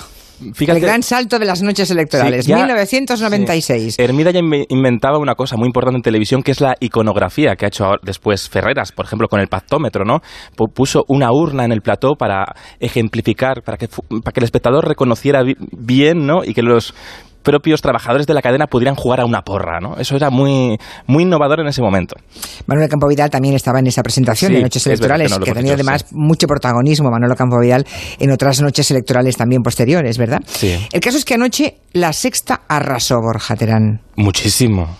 Fíjate- 0.53 0.79
el 0.79 0.83
gran 0.85 1.03
salto 1.03 1.39
de 1.39 1.45
las 1.45 1.61
noches 1.61 1.89
electorales, 1.91 2.45
Sí, 2.45 2.51
ya- 2.51 2.57
1996. 2.57 3.95
Sí. 3.95 4.01
Hermida 4.01 4.31
ya 4.31 4.39
inve- 4.39 4.65
inventaba 4.69 5.17
una 5.17 5.35
cosa 5.35 5.57
muy 5.57 5.67
importante 5.67 5.97
en 5.97 6.01
televisión 6.03 6.43
que 6.43 6.51
es 6.51 6.61
la 6.61 6.75
iconografía 6.79 7.55
que 7.55 7.65
ha 7.65 7.67
hecho 7.69 7.85
después 8.03 8.49
Ferreras, 8.49 8.91
por 8.91 9.05
ejemplo, 9.05 9.27
con 9.27 9.39
el 9.39 9.47
pactómetro, 9.47 10.05
¿no? 10.05 10.19
Pu- 10.55 10.71
Puso 10.73 11.03
una 11.07 11.31
urna 11.31 11.65
en 11.65 11.71
el 11.71 11.81
plató 11.81 12.15
para 12.15 12.45
ejemplificar, 12.79 13.61
para 13.63 13.77
que, 13.77 13.87
para 13.87 14.31
que 14.33 14.39
el 14.39 14.43
espectador 14.43 14.87
reconociera 14.87 15.43
bi- 15.43 15.55
bien, 15.71 16.25
¿no? 16.25 16.43
Y 16.43 16.53
que 16.53 16.61
los 16.61 16.93
propios 17.47 17.81
trabajadores 17.81 18.27
de 18.27 18.33
la 18.33 18.41
cadena 18.41 18.67
pudieran 18.67 18.95
jugar 18.95 19.21
a 19.21 19.25
una 19.25 19.41
porra, 19.41 19.79
¿no? 19.79 19.95
Eso 19.95 20.17
era 20.17 20.29
muy, 20.29 20.77
muy 21.05 21.23
innovador 21.23 21.61
en 21.61 21.67
ese 21.67 21.81
momento. 21.81 22.17
Manuel 22.65 22.89
Campo 22.89 23.07
Vidal 23.07 23.29
también 23.29 23.55
estaba 23.55 23.79
en 23.79 23.87
esa 23.87 24.03
presentación 24.03 24.51
Sí, 24.51 24.55
de 24.57 24.63
Noches 24.63 24.85
Electorales, 24.85 25.27
que 25.27 25.33
no 25.33 25.39
lo 25.39 25.45
que, 25.45 25.51
ha 25.51 25.53
tenido 25.53 25.77
dicho, 25.77 25.87
además 25.87 26.05
sí. 26.09 26.15
mucho 26.17 26.45
protagonismo 26.45 27.09
Manolo 27.09 27.35
Campo 27.35 27.57
Vidal 27.57 27.87
en 28.19 28.31
otras 28.31 28.61
noches 28.61 28.91
electorales 28.91 29.37
también 29.37 29.63
posteriores, 29.63 30.17
¿verdad? 30.17 30.41
Sí. 30.45 30.75
El 30.91 30.99
caso 30.99 31.17
es 31.17 31.23
que 31.23 31.35
anoche 31.35 31.77
la 31.93 32.11
sexta 32.11 32.63
arrasó 32.67 33.21
Borja 33.21 33.55
Terán. 33.55 34.01
Muchísimo. 34.17 34.97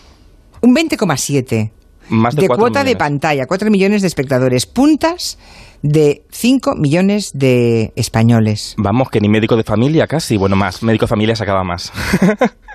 Un 0.62 0.74
20,7 0.74 1.72
Más 2.10 2.36
de, 2.36 2.48
cuota 2.48 2.84
de 2.84 2.96
pantalla, 2.96 3.46
4 3.46 3.70
millones 3.70 4.02
de 4.02 4.08
espectadores, 4.08 4.66
puntas 4.66 5.38
de 5.82 6.24
5 6.32 6.76
millones 6.76 7.32
de 7.34 7.92
españoles. 7.96 8.76
Vamos, 8.78 9.10
que 9.10 9.20
ni 9.20 9.30
médico 9.30 9.56
de 9.56 9.64
familia 9.64 10.08
casi, 10.08 10.38
bueno, 10.38 10.56
más. 10.56 10.84
Médico 10.84 11.06
de 11.06 11.10
familia 11.10 11.36
sacaba 11.36 11.64
más. 11.64 11.92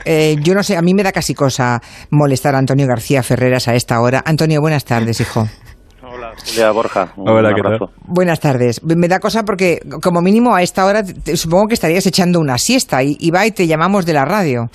Eh, 0.05 0.35
yo 0.43 0.53
no 0.53 0.65
sé, 0.65 0.77
a 0.77 0.83
mí 0.83 0.95
me 0.95 1.05
da 1.05 1.13
casi 1.13 1.33
cosa 1.33 1.81
molestar 2.11 2.57
a 2.57 2.59
Antonio 2.59 2.89
García 2.89 3.23
Ferreras 3.23 3.69
a 3.69 3.77
esta 3.77 4.01
hora. 4.01 4.21
Antonio, 4.27 4.61
buenas 4.61 4.85
tardes, 4.85 5.21
hijo. 5.21 5.49
Hola, 6.33 6.43
Julia 6.47 6.71
Borja. 6.73 7.13
Un 7.17 7.29
Hola, 7.29 7.55
¿qué 7.55 7.63
tal? 7.63 7.79
Buenas 8.07 8.41
tardes. 8.41 8.83
Me 8.85 9.07
da 9.09 9.21
cosa 9.21 9.45
porque, 9.45 9.81
como 10.03 10.21
mínimo, 10.23 10.55
a 10.55 10.63
esta 10.63 10.85
hora 10.87 11.03
te- 11.03 11.37
supongo 11.37 11.69
que 11.69 11.75
estarías 11.75 12.07
echando 12.07 12.41
una 12.41 12.59
siesta 12.59 13.03
y, 13.03 13.17
y 13.21 13.31
va 13.31 13.47
y 13.47 13.51
te 13.53 13.67
llamamos 13.67 14.07
de 14.07 14.13
la 14.15 14.25
radio. 14.25 14.69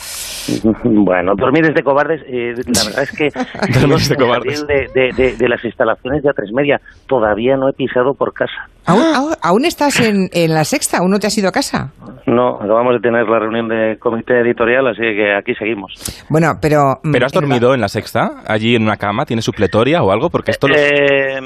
Bueno, 0.84 1.34
dormir 1.36 1.66
es 1.66 1.76
de 1.76 1.84
cobardes. 1.84 2.22
eh, 2.28 2.54
la 2.56 2.84
verdad 2.86 3.04
es 3.04 3.12
que 3.12 3.30
Dormir 3.80 3.98
es 3.98 4.10
de 4.10 4.16
cobardes. 4.16 4.60
salir 4.62 4.90
de, 4.94 5.02
de- 5.02 5.14
de- 5.14 5.36
de 5.36 5.50
las 5.50 5.64
instalaciones 5.64 6.24
de 6.24 6.30
A3 6.30 6.54
Media 6.54 6.80
todavía 7.08 7.56
no 7.58 7.68
he 7.70 7.74
pisado 7.74 8.14
por 8.14 8.34
casa. 8.34 8.70
¿Aún, 8.88 9.04
aún- 9.16 9.36
aún 9.42 9.66
estás 9.66 10.00
en, 10.00 10.30
en 10.32 10.54
la 10.54 10.64
sexta? 10.64 10.98
¿Aún 11.00 11.12
no 11.12 11.20
te 11.20 11.28
has 11.28 11.38
ido 11.38 11.50
a 11.50 11.52
casa? 11.52 11.92
No, 12.26 12.56
acabamos 12.56 12.94
de 12.96 13.00
tener 13.00 13.28
la 13.28 13.40
reunión 13.40 13.68
de 13.68 13.98
comité 14.00 14.40
editorial, 14.42 14.88
así 14.88 15.02
que 15.02 15.34
aquí 15.38 15.54
seguimos. 15.56 15.92
Bueno, 16.30 16.54
pero... 16.62 17.00
mm, 17.04 17.12
¿Pero 17.12 17.26
has 17.26 17.32
dormido 17.32 17.74
en 17.74 17.82
la 17.82 17.88
sexta? 17.90 18.44
¿Allí 18.48 18.76
en 18.76 18.84
una 18.84 18.98
cama? 18.98 19.26
¿Tienes 19.26 19.46
supletoria 19.46 20.02
o 20.04 20.12
algo? 20.12 20.30
Porque 20.30 20.52
esto 20.52 20.68
lo... 20.68 20.76
Eh, 20.76 21.40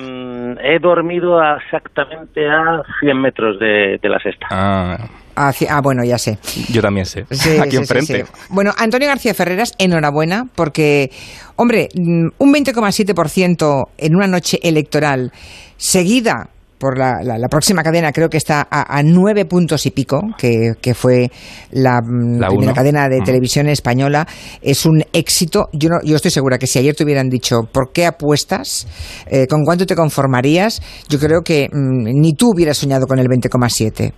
he 0.64 0.80
dormido 0.80 1.40
a 1.40 1.58
exactamente 1.58 2.48
a 2.48 2.82
100 3.00 3.22
metros 3.22 3.60
de, 3.60 3.98
de 4.02 4.10
la 4.10 4.20
sexta. 4.20 4.48
Ah, 4.52 4.98
Ah, 5.34 5.54
ah, 5.70 5.80
bueno, 5.82 6.04
ya 6.04 6.18
sé. 6.18 6.38
yo 6.70 6.82
también 6.82 7.06
sé. 7.06 7.26
Sí, 7.32 7.58
Aquí 7.62 7.72
sí, 7.72 7.78
enfrente. 7.78 8.26
sí, 8.26 8.32
sí. 8.32 8.46
Bueno, 8.50 8.72
Antonio 8.78 9.08
García 9.08 9.34
Ferreras, 9.34 9.74
enhorabuena, 9.80 10.44
porque, 10.56 11.10
hombre, 11.56 11.88
mm, 11.96 12.28
un 12.38 12.54
20,7% 12.54 13.88
en 13.98 14.16
una 14.16 14.28
noche 14.28 14.60
electoral 14.62 15.32
seguida 15.78 16.50
por 16.82 16.98
la, 16.98 17.20
la- 17.24 17.38
la 17.38 17.48
próxima 17.48 17.84
cadena, 17.84 18.12
creo 18.12 18.28
que 18.28 18.38
está 18.38 18.68
a, 18.70 18.98
a 18.98 19.04
nueve 19.04 19.46
puntos 19.46 19.86
y 19.86 19.92
pico, 19.92 20.20
que, 20.38 20.74
que 20.82 20.94
fue 20.96 21.30
la, 21.72 22.02
mm, 22.02 22.40
La 22.42 22.48
primera 22.48 22.72
uno. 22.72 22.74
cadena 22.74 23.08
de 23.08 23.22
Mm. 23.22 23.24
televisión 23.24 23.68
española, 23.70 24.26
es 24.62 24.86
un 24.88 25.04
éxito. 25.14 25.68
Yo, 25.72 25.90
no, 25.90 25.98
yo 26.04 26.16
estoy 26.16 26.32
segura 26.32 26.58
que 26.58 26.66
si 26.68 26.80
ayer 26.80 26.96
te 26.96 27.04
hubieran 27.04 27.30
dicho 27.30 27.62
por 27.72 27.94
qué 27.94 28.08
apuestas, 28.08 28.88
eh, 29.30 29.46
con 29.48 29.64
cuánto 29.64 29.86
te 29.86 29.96
conformarías, 29.96 30.82
yo 31.08 31.20
creo 31.20 31.42
que 31.46 31.70
mm, 31.72 32.20
ni 32.20 32.34
tú 32.34 32.52
hubieras 32.56 32.78
soñado 32.78 33.06
con 33.06 33.20
el 33.20 33.28
20,7. 33.28 34.12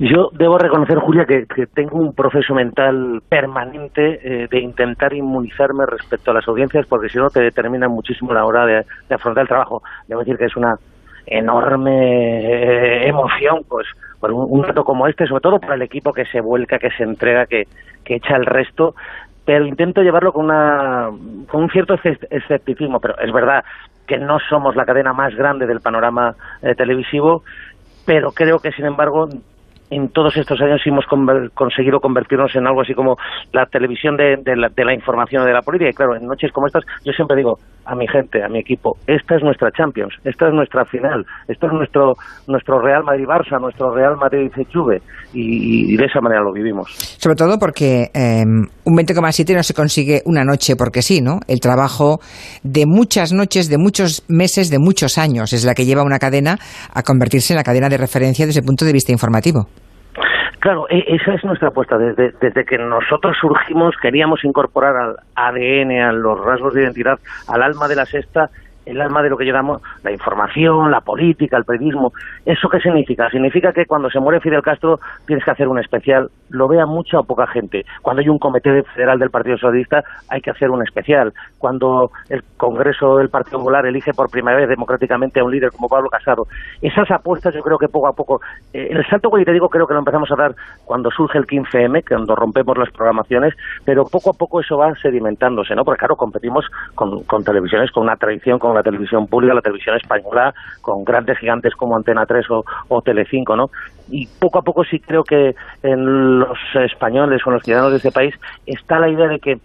Yo 0.00 0.28
debo 0.38 0.58
reconocer, 0.58 0.98
Julia, 0.98 1.24
que, 1.26 1.44
que 1.54 1.66
tengo 1.74 1.98
un 1.98 2.12
proceso 2.12 2.54
mental 2.54 3.20
permanente 3.28 4.02
eh, 4.24 4.46
de 4.50 4.60
intentar 4.60 5.14
inmunizarme 5.14 5.84
respecto 5.86 6.30
a 6.30 6.34
las 6.34 6.46
audiencias, 6.48 6.86
porque 6.88 7.08
si 7.08 7.18
no 7.18 7.28
te 7.28 7.40
determina 7.40 7.88
muchísimo 7.88 8.32
la 8.34 8.44
hora 8.44 8.66
de, 8.66 8.82
de 9.08 9.14
afrontar 9.14 9.42
el 9.42 9.48
trabajo. 9.48 9.80
Debo 10.08 10.20
decir 10.20 10.36
que 10.36 10.46
es 10.46 10.56
una 10.56 10.74
enorme 11.26 13.02
eh, 13.04 13.08
emoción, 13.08 13.62
pues, 13.68 13.86
por 14.20 14.32
un, 14.32 14.46
un 14.48 14.64
como 14.84 15.06
este, 15.06 15.26
sobre 15.26 15.40
todo 15.42 15.58
para 15.60 15.74
el 15.74 15.82
equipo 15.82 16.12
que 16.12 16.24
se 16.26 16.40
vuelca, 16.40 16.78
que 16.78 16.90
se 16.90 17.02
entrega, 17.02 17.46
que, 17.46 17.64
que 18.04 18.16
echa 18.16 18.36
el 18.36 18.46
resto, 18.46 18.94
pero 19.44 19.66
intento 19.66 20.02
llevarlo 20.02 20.32
con, 20.32 20.46
una, 20.46 21.08
con 21.48 21.62
un 21.64 21.70
cierto 21.70 21.94
esce- 21.98 22.26
escepticismo, 22.30 23.00
pero 23.00 23.18
es 23.18 23.32
verdad 23.32 23.64
que 24.06 24.18
no 24.18 24.38
somos 24.48 24.76
la 24.76 24.84
cadena 24.84 25.12
más 25.12 25.34
grande 25.34 25.66
del 25.66 25.80
panorama 25.80 26.34
eh, 26.62 26.74
televisivo, 26.74 27.42
pero 28.06 28.30
creo 28.32 28.60
que, 28.60 28.70
sin 28.72 28.86
embargo, 28.86 29.28
en 29.90 30.08
todos 30.08 30.36
estos 30.36 30.60
años 30.60 30.80
hemos 30.86 31.04
conver- 31.06 31.50
conseguido 31.54 32.00
convertirnos 32.00 32.54
en 32.56 32.66
algo 32.66 32.80
así 32.82 32.94
como 32.94 33.16
la 33.52 33.66
televisión 33.66 34.16
de, 34.16 34.36
de 34.42 34.56
la, 34.56 34.68
de 34.68 34.84
la 34.84 34.94
información 34.94 35.44
de 35.44 35.52
la 35.52 35.62
política. 35.62 35.90
Y 35.90 35.94
claro, 35.94 36.16
en 36.16 36.26
noches 36.26 36.50
como 36.52 36.66
estas, 36.66 36.84
yo 37.04 37.12
siempre 37.12 37.36
digo 37.36 37.58
a 37.84 37.94
mi 37.94 38.06
gente, 38.08 38.42
a 38.42 38.48
mi 38.48 38.58
equipo, 38.58 38.96
esta 39.06 39.36
es 39.36 39.42
nuestra 39.44 39.70
Champions, 39.70 40.12
esta 40.24 40.48
es 40.48 40.52
nuestra 40.54 40.84
final, 40.86 41.24
esto 41.46 41.66
es 41.68 41.72
nuestro 41.72 42.14
nuestro 42.48 42.80
Real 42.80 43.04
Madrid-Barça, 43.04 43.60
nuestro 43.60 43.94
Real 43.94 44.16
Madrid-Juve, 44.16 45.02
y, 45.32 45.94
y 45.94 45.96
de 45.96 46.04
esa 46.04 46.20
manera 46.20 46.42
lo 46.42 46.52
vivimos. 46.52 46.90
Sobre 46.90 47.36
todo 47.36 47.58
porque 47.60 48.10
eh, 48.12 48.42
un 48.44 48.96
20,7 48.96 49.54
no 49.54 49.62
se 49.62 49.74
consigue 49.74 50.20
una 50.24 50.42
noche 50.44 50.74
porque 50.74 51.00
sí, 51.00 51.20
¿no? 51.20 51.38
El 51.46 51.60
trabajo 51.60 52.18
de 52.64 52.86
muchas 52.86 53.32
noches, 53.32 53.68
de 53.68 53.78
muchos 53.78 54.24
meses, 54.28 54.68
de 54.70 54.80
muchos 54.80 55.16
años 55.16 55.52
es 55.52 55.64
la 55.64 55.74
que 55.74 55.84
lleva 55.84 56.02
una 56.02 56.18
cadena 56.18 56.58
a 56.92 57.02
convertirse 57.04 57.52
en 57.52 57.58
la 57.58 57.62
cadena 57.62 57.88
de 57.88 57.98
referencia 57.98 58.46
desde 58.46 58.60
el 58.60 58.66
punto 58.66 58.84
de 58.84 58.92
vista 58.92 59.12
informativo. 59.12 59.68
Claro, 60.66 60.88
e- 60.90 61.04
esa 61.06 61.34
es 61.34 61.44
nuestra 61.44 61.68
apuesta. 61.68 61.96
Desde, 61.96 62.32
desde 62.40 62.64
que 62.64 62.76
nosotros 62.76 63.36
surgimos, 63.40 63.94
queríamos 64.02 64.42
incorporar 64.44 64.96
al 64.96 65.16
ADN, 65.36 66.00
a 66.02 66.10
los 66.10 66.44
rasgos 66.44 66.74
de 66.74 66.82
identidad, 66.82 67.20
al 67.46 67.62
alma 67.62 67.86
de 67.86 67.94
la 67.94 68.04
sexta, 68.04 68.50
el 68.86 69.00
alma 69.00 69.22
de 69.22 69.30
lo 69.30 69.36
que 69.36 69.44
llamamos 69.44 69.82
la 70.02 70.12
información, 70.12 70.90
la 70.90 71.00
política, 71.00 71.56
el 71.56 71.64
periodismo. 71.64 72.12
¿Eso 72.44 72.68
qué 72.68 72.80
significa? 72.80 73.28
Significa 73.30 73.72
que 73.72 73.84
cuando 73.84 74.08
se 74.08 74.20
muere 74.20 74.40
Fidel 74.40 74.62
Castro 74.62 75.00
tienes 75.26 75.44
que 75.44 75.50
hacer 75.50 75.68
un 75.68 75.78
especial, 75.78 76.28
lo 76.50 76.68
vea 76.68 76.86
mucha 76.86 77.18
o 77.18 77.24
poca 77.24 77.46
gente. 77.48 77.84
Cuando 78.00 78.22
hay 78.22 78.28
un 78.28 78.38
comité 78.38 78.82
federal 78.94 79.18
del 79.18 79.30
Partido 79.30 79.58
Socialista 79.58 80.02
hay 80.28 80.40
que 80.40 80.50
hacer 80.50 80.70
un 80.70 80.82
especial. 80.82 81.32
Cuando 81.58 82.10
el 82.28 82.42
Congreso 82.56 83.16
del 83.16 83.28
Partido 83.28 83.58
Popular 83.58 83.84
elige 83.86 84.12
por 84.14 84.30
primera 84.30 84.56
vez 84.56 84.68
democráticamente 84.68 85.40
a 85.40 85.44
un 85.44 85.50
líder 85.50 85.70
como 85.72 85.88
Pablo 85.88 86.08
Casado. 86.08 86.44
Esas 86.80 87.10
apuestas 87.10 87.54
yo 87.54 87.62
creo 87.62 87.78
que 87.78 87.88
poco 87.88 88.08
a 88.08 88.12
poco, 88.12 88.40
eh, 88.72 88.88
el 88.90 89.04
salto 89.06 89.30
que 89.30 89.44
te 89.44 89.52
digo 89.52 89.68
creo 89.68 89.86
que 89.86 89.94
lo 89.94 90.00
empezamos 90.00 90.30
a 90.30 90.36
dar 90.36 90.54
cuando 90.84 91.10
surge 91.10 91.38
el 91.38 91.46
15M, 91.46 92.04
que 92.04 92.14
cuando 92.14 92.36
rompemos 92.36 92.78
las 92.78 92.90
programaciones, 92.90 93.54
pero 93.84 94.04
poco 94.04 94.30
a 94.30 94.34
poco 94.34 94.60
eso 94.60 94.76
va 94.76 94.94
sedimentándose, 95.02 95.74
¿no? 95.74 95.84
Porque 95.84 95.98
claro, 95.98 96.16
competimos 96.16 96.64
con, 96.94 97.24
con 97.24 97.42
televisiones, 97.42 97.90
con 97.90 98.04
una 98.04 98.16
tradición, 98.16 98.58
con 98.58 98.75
la 98.76 98.82
televisión 98.82 99.26
pública, 99.26 99.54
la 99.54 99.60
televisión 99.60 99.96
española, 99.96 100.54
con 100.80 101.04
grandes 101.04 101.38
gigantes 101.38 101.74
como 101.74 101.96
Antena 101.96 102.26
3 102.26 102.50
o, 102.50 102.64
o 102.88 103.02
Telecinco, 103.02 103.56
¿no? 103.56 103.66
Y 104.08 104.26
poco 104.38 104.58
a 104.58 104.62
poco 104.62 104.84
sí 104.84 105.00
creo 105.00 105.24
que 105.24 105.54
en 105.82 106.38
los 106.38 106.58
españoles 106.74 107.42
o 107.44 107.50
en 107.50 107.54
los 107.54 107.62
ciudadanos 107.62 107.92
de 107.92 107.98
este 107.98 108.12
país 108.12 108.34
está 108.66 108.98
la 108.98 109.08
idea 109.08 109.26
de 109.28 109.38
que 109.38 109.56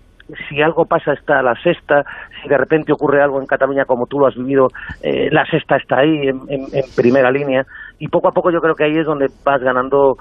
si 0.48 0.62
algo 0.62 0.86
pasa 0.86 1.14
está 1.14 1.42
la 1.42 1.56
sexta, 1.62 2.06
si 2.42 2.48
de 2.48 2.58
repente 2.58 2.94
ocurre 2.94 3.22
algo 3.22 3.40
en 3.40 3.48
Cataluña 3.48 3.86
como 3.86 4.08
tú 4.08 4.20
lo 4.20 4.28
has 4.28 4.36
vivido, 4.36 4.70
eh, 5.04 5.30
la 5.32 5.46
sexta 5.46 5.76
está 5.76 6.00
ahí 6.00 6.30
en 6.30 6.68
primera 6.96 7.32
línea 7.32 7.66
y 8.02 8.08
poco 8.08 8.30
a 8.30 8.32
poco 8.32 8.50
yo 8.52 8.60
creo 8.62 8.74
que 8.74 8.84
ahí 8.84 8.98
es 8.98 9.06
donde 9.06 9.28
vas 9.46 9.62
ganando 9.62 10.16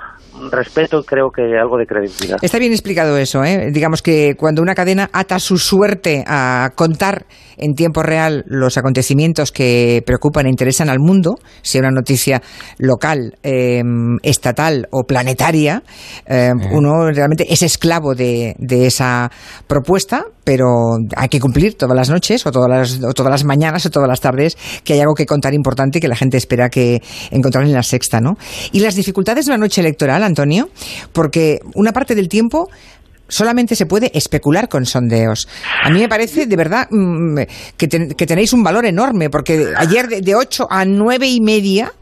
respeto 0.53 1.01
y 1.01 1.05
creo 1.05 1.31
que 1.31 1.59
algo 1.59 1.79
de 1.79 1.87
credibilidad. 1.87 2.37
Está 2.43 2.59
bien 2.59 2.73
explicado 2.73 3.17
eso, 3.17 3.43
¿eh? 3.43 3.71
Digamos 3.73 4.03
que 4.03 4.35
cuando 4.37 4.61
una 4.61 4.75
cadena 4.75 5.09
ata 5.15 5.39
su 5.39 5.57
suerte 5.57 6.23
a 6.27 6.73
contar 6.75 7.25
en 7.57 7.73
tiempo 7.73 8.03
real 8.03 8.45
los 8.47 8.77
acontecimientos 8.77 9.51
que 9.51 10.03
preocupan 10.05 10.45
e 10.45 10.51
interesan 10.51 10.91
al 10.91 10.99
mundo, 10.99 11.37
sea 11.63 11.81
una 11.81 11.91
noticia 11.91 12.43
local, 12.79 13.39
eh, 13.43 13.83
estatal 14.23 14.87
o 14.91 15.05
planetaria, 15.05 15.83
eh, 16.27 16.51
uno 16.73 17.11
realmente 17.11 17.47
es 17.49 17.63
esclavo 17.63 18.15
de, 18.15 18.57
de 18.59 18.87
esa 18.89 19.31
propuesta, 19.67 20.27
pero 20.45 20.97
hay 21.17 21.29
que 21.29 21.41
cumplir 21.41 21.77
todas 21.77 21.97
las 21.97 22.11
noches 22.11 22.47
o 22.47 22.51
todas 22.53 22.69
las, 22.71 23.03
o 23.03 23.13
todas 23.15 23.31
las 23.31 23.45
mañanas 23.45 23.85
o 23.87 23.91
todas 23.91 24.09
las 24.09 24.21
tardes 24.21 24.57
que 24.85 24.95
hay 24.95 25.01
algo 25.01 25.15
que 25.15 25.27
contar 25.27 25.55
importante 25.55 26.01
que 26.01 26.09
la 26.09 26.17
gente 26.17 26.37
espera 26.37 26.69
que 26.69 27.03
encontrar 27.31 27.65
en 27.65 27.73
la 27.73 27.83
sexta, 27.83 28.21
¿no? 28.21 28.37
Y 28.73 28.81
las 28.81 28.95
dificultades 28.95 29.47
de 29.47 29.53
una 29.53 29.59
noche 29.59 29.81
electoral, 29.81 30.23
Antonio, 30.23 30.69
porque 31.13 31.61
una 31.75 31.93
parte 31.93 32.15
del 32.15 32.29
tiempo 32.29 32.69
solamente 33.29 33.77
se 33.77 33.87
puede 33.87 34.11
especular 34.17 34.69
con 34.69 34.85
sondeos. 34.87 35.47
A 35.85 35.91
mí 35.91 36.01
me 36.01 36.09
parece, 36.09 36.47
de 36.47 36.57
verdad, 36.57 36.89
mm, 36.91 37.39
que, 37.77 37.87
ten- 37.87 38.09
que 38.15 38.27
tenéis 38.27 38.53
un 38.53 38.65
valor 38.65 38.87
enorme, 38.87 39.31
porque 39.31 39.69
ayer 39.77 40.09
de, 40.09 40.21
de 40.21 40.35
8 40.35 40.67
a 40.69 40.85
nueve 40.85 41.29
y 41.29 41.41
media 41.41 41.93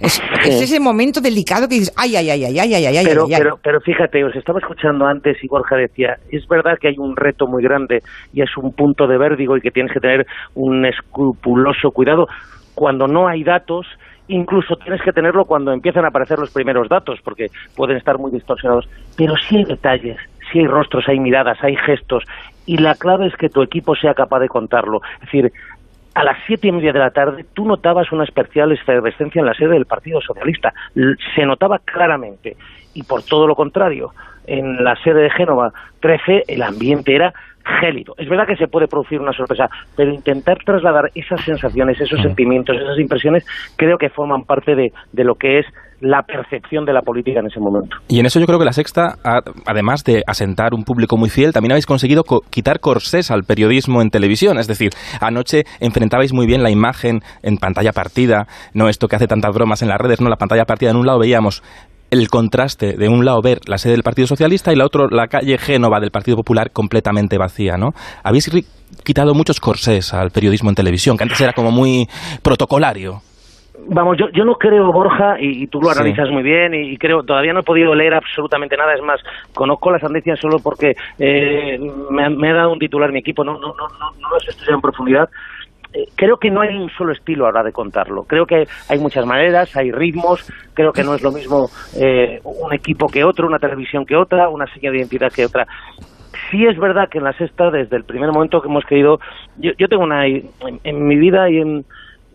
es, 0.00 0.20
eh. 0.20 0.62
ese 0.62 0.80
momento 0.80 1.20
delicado 1.20 1.68
que 1.68 1.76
dices, 1.76 1.92
ay, 1.96 2.16
ay, 2.16 2.30
ay, 2.30 2.44
ay, 2.44 2.58
ay, 2.58 2.74
ay, 2.74 2.96
ay, 2.96 3.06
pero, 3.06 3.26
ay, 3.26 3.34
ay. 3.34 3.40
Pero, 3.40 3.58
pero 3.62 3.80
fíjate, 3.80 4.24
os 4.24 4.34
estaba 4.34 4.60
escuchando 4.60 5.06
antes 5.06 5.42
y 5.42 5.48
Borja 5.48 5.76
decía, 5.76 6.16
es 6.30 6.46
verdad 6.46 6.78
que 6.80 6.88
hay 6.88 6.98
un 6.98 7.16
reto 7.16 7.46
muy 7.46 7.62
grande 7.62 8.02
y 8.32 8.42
es 8.42 8.56
un 8.56 8.72
punto 8.72 9.06
de 9.06 9.18
vértigo 9.18 9.56
y 9.56 9.60
que 9.60 9.70
tienes 9.70 9.92
que 9.92 10.00
tener 10.00 10.26
un 10.54 10.86
escrupuloso 10.86 11.90
cuidado 11.90 12.26
cuando 12.74 13.06
no 13.06 13.28
hay 13.28 13.42
datos 13.42 13.86
incluso 14.28 14.76
tienes 14.76 15.00
que 15.02 15.12
tenerlo 15.12 15.44
cuando 15.46 15.72
empiezan 15.72 16.04
a 16.04 16.08
aparecer 16.08 16.38
los 16.38 16.50
primeros 16.50 16.88
datos, 16.88 17.18
porque 17.24 17.46
pueden 17.74 17.96
estar 17.96 18.18
muy 18.18 18.30
distorsionados. 18.30 18.88
Pero 19.16 19.34
sí 19.36 19.56
hay 19.56 19.64
detalles, 19.64 20.18
sí 20.52 20.60
hay 20.60 20.66
rostros, 20.66 21.04
hay 21.08 21.18
miradas, 21.18 21.58
hay 21.62 21.76
gestos, 21.76 22.24
y 22.66 22.76
la 22.76 22.94
clave 22.94 23.26
es 23.26 23.36
que 23.36 23.48
tu 23.48 23.62
equipo 23.62 23.96
sea 23.96 24.12
capaz 24.12 24.40
de 24.40 24.48
contarlo. 24.48 25.00
Es 25.14 25.20
decir, 25.22 25.52
a 26.18 26.24
las 26.24 26.36
siete 26.48 26.66
y 26.66 26.72
media 26.72 26.92
de 26.92 26.98
la 26.98 27.12
tarde 27.12 27.46
tú 27.54 27.64
notabas 27.64 28.10
una 28.10 28.24
especial 28.24 28.72
efervescencia 28.72 29.38
en 29.38 29.46
la 29.46 29.54
sede 29.54 29.74
del 29.74 29.86
Partido 29.86 30.20
Socialista. 30.20 30.74
Se 31.36 31.46
notaba 31.46 31.78
claramente. 31.78 32.56
Y 32.92 33.04
por 33.04 33.22
todo 33.22 33.46
lo 33.46 33.54
contrario, 33.54 34.10
en 34.44 34.82
la 34.82 34.96
sede 35.04 35.22
de 35.22 35.30
Génova 35.30 35.72
13 36.00 36.42
el 36.48 36.62
ambiente 36.62 37.14
era 37.14 37.32
gélido. 37.80 38.14
Es 38.18 38.28
verdad 38.28 38.46
que 38.46 38.56
se 38.56 38.66
puede 38.68 38.86
producir 38.86 39.20
una 39.20 39.32
sorpresa, 39.32 39.68
pero 39.96 40.12
intentar 40.12 40.58
trasladar 40.64 41.10
esas 41.14 41.40
sensaciones, 41.44 42.00
esos 42.00 42.20
sentimientos, 42.20 42.76
esas 42.76 42.98
impresiones, 42.98 43.44
creo 43.76 43.98
que 43.98 44.08
forman 44.10 44.42
parte 44.42 44.74
de, 44.74 44.92
de 45.12 45.24
lo 45.24 45.34
que 45.34 45.58
es 45.60 45.66
la 46.00 46.22
percepción 46.22 46.84
de 46.84 46.92
la 46.92 47.02
política 47.02 47.40
en 47.40 47.46
ese 47.46 47.58
momento. 47.58 47.96
Y 48.06 48.20
en 48.20 48.26
eso 48.26 48.38
yo 48.38 48.46
creo 48.46 48.58
que 48.60 48.64
la 48.64 48.72
Sexta, 48.72 49.16
además 49.66 50.04
de 50.04 50.22
asentar 50.28 50.72
un 50.72 50.84
público 50.84 51.16
muy 51.16 51.28
fiel, 51.28 51.52
también 51.52 51.72
habéis 51.72 51.86
conseguido 51.86 52.22
co- 52.22 52.42
quitar 52.50 52.78
corsés 52.78 53.32
al 53.32 53.42
periodismo 53.42 54.00
en 54.00 54.10
televisión. 54.10 54.58
Es 54.58 54.68
decir, 54.68 54.90
anoche 55.20 55.64
enfrentabais 55.80 56.32
muy 56.32 56.46
bien 56.46 56.62
la 56.62 56.70
imagen 56.70 57.18
en 57.42 57.56
pantalla 57.56 57.90
partida, 57.92 58.46
no 58.74 58.88
esto 58.88 59.08
que 59.08 59.16
hace 59.16 59.26
tantas 59.26 59.52
bromas 59.52 59.82
en 59.82 59.88
las 59.88 59.98
redes, 59.98 60.20
no 60.20 60.28
la 60.28 60.36
pantalla 60.36 60.66
partida. 60.66 60.90
En 60.90 60.96
un 60.98 61.06
lado 61.06 61.18
veíamos 61.18 61.64
el 62.10 62.28
contraste 62.28 62.96
de 62.96 63.08
un 63.08 63.24
lado 63.24 63.40
ver 63.42 63.58
la 63.66 63.78
sede 63.78 63.92
del 63.92 64.02
Partido 64.02 64.26
Socialista 64.26 64.72
y 64.72 64.76
la 64.76 64.84
otro 64.86 65.08
la 65.08 65.26
calle 65.28 65.58
Génova 65.58 66.00
del 66.00 66.10
Partido 66.10 66.36
Popular 66.36 66.70
completamente 66.72 67.36
vacía, 67.38 67.76
¿no? 67.76 67.90
Habéis 68.22 68.50
quitado 69.04 69.34
muchos 69.34 69.60
corsés 69.60 70.14
al 70.14 70.30
periodismo 70.30 70.70
en 70.70 70.74
televisión, 70.74 71.16
que 71.16 71.24
antes 71.24 71.40
era 71.40 71.52
como 71.52 71.70
muy 71.70 72.06
protocolario. 72.42 73.20
Vamos, 73.90 74.16
yo, 74.18 74.26
yo 74.34 74.44
no 74.44 74.54
creo, 74.54 74.92
Borja, 74.92 75.36
y, 75.40 75.62
y 75.62 75.66
tú 75.68 75.80
lo 75.80 75.88
Sí. 75.90 76.00
analizas 76.00 76.28
muy 76.30 76.42
bien, 76.42 76.74
y, 76.74 76.90
y 76.92 76.96
creo, 76.98 77.22
todavía 77.22 77.52
no 77.52 77.60
he 77.60 77.62
podido 77.62 77.94
leer 77.94 78.12
absolutamente 78.14 78.76
nada, 78.76 78.92
es 78.94 79.02
más, 79.02 79.20
conozco 79.54 79.90
las 79.90 80.02
andecias 80.02 80.38
solo 80.40 80.58
porque 80.58 80.94
eh, 81.18 81.78
me, 82.10 82.24
ha- 82.24 82.28
me 82.30 82.50
ha 82.50 82.54
dado 82.54 82.72
un 82.72 82.78
titular 82.78 83.12
mi 83.12 83.20
equipo, 83.20 83.44
no, 83.44 83.52
no, 83.54 83.68
no, 83.68 83.88
no, 83.98 84.10
no 84.20 84.28
he 84.36 84.50
estudiado 84.50 84.74
en 84.74 84.80
profundidad. 84.82 85.28
Eh, 85.92 86.08
creo 86.14 86.36
que 86.36 86.50
no 86.50 86.60
hay 86.60 86.76
un 86.76 86.90
solo 86.90 87.12
estilo 87.12 87.46
a 87.46 87.52
la 87.52 87.60
hora 87.60 87.66
de 87.68 87.72
contarlo. 87.72 88.24
Creo 88.24 88.46
que 88.46 88.66
hay 88.88 88.98
muchas 88.98 89.24
maneras, 89.24 89.74
hay 89.76 89.90
ritmos, 89.90 90.46
creo 90.74 90.92
que 90.92 91.02
no 91.02 91.14
es 91.14 91.22
lo 91.22 91.32
mismo 91.32 91.70
eh, 91.96 92.40
un 92.44 92.72
equipo 92.72 93.08
que 93.08 93.24
otro, 93.24 93.46
una 93.46 93.58
televisión 93.58 94.04
que 94.04 94.16
otra, 94.16 94.48
una 94.48 94.66
señal 94.74 94.92
de 94.92 94.98
identidad 94.98 95.32
que 95.32 95.46
otra. 95.46 95.66
Sí 96.50 96.66
es 96.66 96.78
verdad 96.78 97.08
que 97.08 97.18
en 97.18 97.24
la 97.24 97.32
sexta, 97.32 97.70
desde 97.70 97.96
el 97.96 98.04
primer 98.04 98.30
momento 98.32 98.60
que 98.60 98.68
hemos 98.68 98.84
querido, 98.84 99.18
yo, 99.56 99.72
yo 99.78 99.88
tengo 99.88 100.04
una, 100.04 100.26
en 100.26 101.06
mi 101.06 101.16
vida 101.16 101.50
y 101.50 101.58
en, 101.58 101.84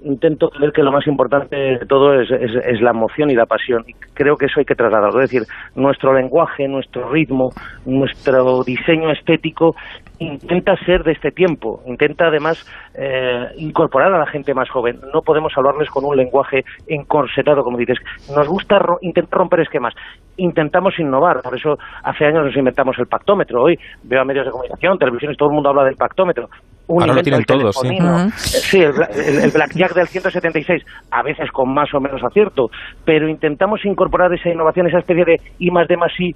intento 0.04 0.50
creer 0.50 0.72
que 0.72 0.84
lo 0.84 0.92
más 0.92 1.06
importante 1.08 1.56
de 1.56 1.86
todo 1.88 2.20
es, 2.20 2.30
es, 2.32 2.82
la 2.82 2.92
emoción 2.92 3.30
y 3.30 3.36
la 3.36 3.46
pasión. 3.46 3.84
Y 3.88 3.94
creo 4.14 4.36
que 4.36 4.46
eso 4.46 4.60
hay 4.60 4.66
que 4.66 4.76
trasladarlo. 4.76 5.22
Es 5.22 5.32
decir, 5.32 5.48
nuestro 5.76 6.14
lenguaje, 6.14 6.68
nuestro 6.68 7.10
ritmo, 7.10 7.50
nuestro 7.86 8.64
diseño 8.64 9.12
estético 9.12 9.76
intenta 10.20 10.76
ser 10.86 11.04
de 11.04 11.14
este 11.14 11.32
tiempo, 11.32 11.82
intenta 11.86 12.28
además 12.28 12.66
eh, 12.96 13.48
incorporar 13.58 14.14
a 14.14 14.20
la 14.20 14.28
gente 14.28 14.54
más 14.54 14.70
joven. 14.70 15.00
No 15.14 15.22
podemos 15.22 15.52
hablarles 15.56 15.90
con 15.90 16.06
un 16.06 16.16
lenguaje 16.16 16.64
encorsetado, 16.88 17.64
como 17.64 17.78
dices. 17.78 17.98
Nos 18.36 18.48
gusta 18.48 18.80
intentar 19.02 19.40
romper 19.40 19.62
esquemas. 19.62 19.94
Intentamos 20.38 20.98
innovar, 21.00 21.42
por 21.42 21.58
eso 21.58 21.78
hace 22.04 22.26
años 22.26 22.46
nos 22.46 22.56
inventamos 22.56 22.98
el 23.00 23.08
pactómetro. 23.08 23.64
Hoy 23.64 23.78
veo 24.04 24.22
a 24.22 24.26
medios 24.26 24.46
de 24.46 24.52
comunicación, 24.52 24.98
televisiones, 24.98 25.38
todo 25.38 25.50
el 25.50 25.56
mundo 25.56 25.70
habla 25.70 25.84
del 25.84 25.96
pactómetro. 25.96 26.48
Un 26.88 27.02
Ahora 27.02 27.16
lo 27.16 27.22
tienen 27.22 27.44
todos, 27.46 27.76
sí. 27.82 27.88
Uh 27.88 28.04
-huh. 28.04 28.30
Sí, 28.32 28.80
el, 28.80 28.92
el, 29.16 29.44
el 29.46 29.52
Blackjack 29.52 29.94
del 29.94 30.08
176, 30.08 30.84
a 31.12 31.24
veces 31.24 31.50
con 31.52 31.74
más 31.74 31.88
o 31.94 32.00
menos 32.02 32.22
acierto, 32.24 32.68
pero 33.06 33.30
intentamos 33.30 33.80
incorporar 33.86 34.34
esa 34.34 34.50
innovación, 34.50 34.88
esa 34.88 35.00
especie 35.00 35.24
de 35.24 35.36
I 35.60 35.72
más 35.72 35.88
D 35.88 35.96
más 35.96 36.12
I 36.20 36.34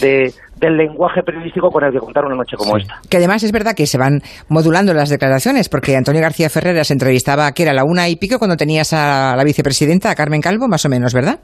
de, 0.00 0.30
del 0.60 0.76
lenguaje 0.76 1.22
periodístico 1.22 1.70
con 1.70 1.84
el 1.84 1.92
que 1.92 1.98
contar 1.98 2.24
una 2.24 2.36
noche 2.36 2.56
como 2.56 2.76
sí. 2.76 2.82
esta. 2.82 3.00
Que 3.08 3.16
además 3.16 3.42
es 3.42 3.52
verdad 3.52 3.74
que 3.74 3.86
se 3.86 3.96
van 3.96 4.22
modulando 4.48 4.92
las 4.92 5.08
declaraciones, 5.08 5.68
porque 5.68 5.96
Antonio 5.96 6.20
García 6.20 6.50
Ferreras 6.50 6.88
se 6.88 6.92
entrevistaba, 6.92 7.50
que 7.52 7.62
era 7.62 7.72
la 7.72 7.84
una 7.84 8.08
y 8.08 8.16
pico 8.16 8.38
cuando 8.38 8.56
tenías 8.56 8.92
a 8.92 9.34
la 9.36 9.44
vicepresidenta, 9.44 10.10
a 10.10 10.14
Carmen 10.14 10.40
Calvo, 10.40 10.68
más 10.68 10.84
o 10.84 10.88
menos, 10.88 11.14
¿verdad? 11.14 11.40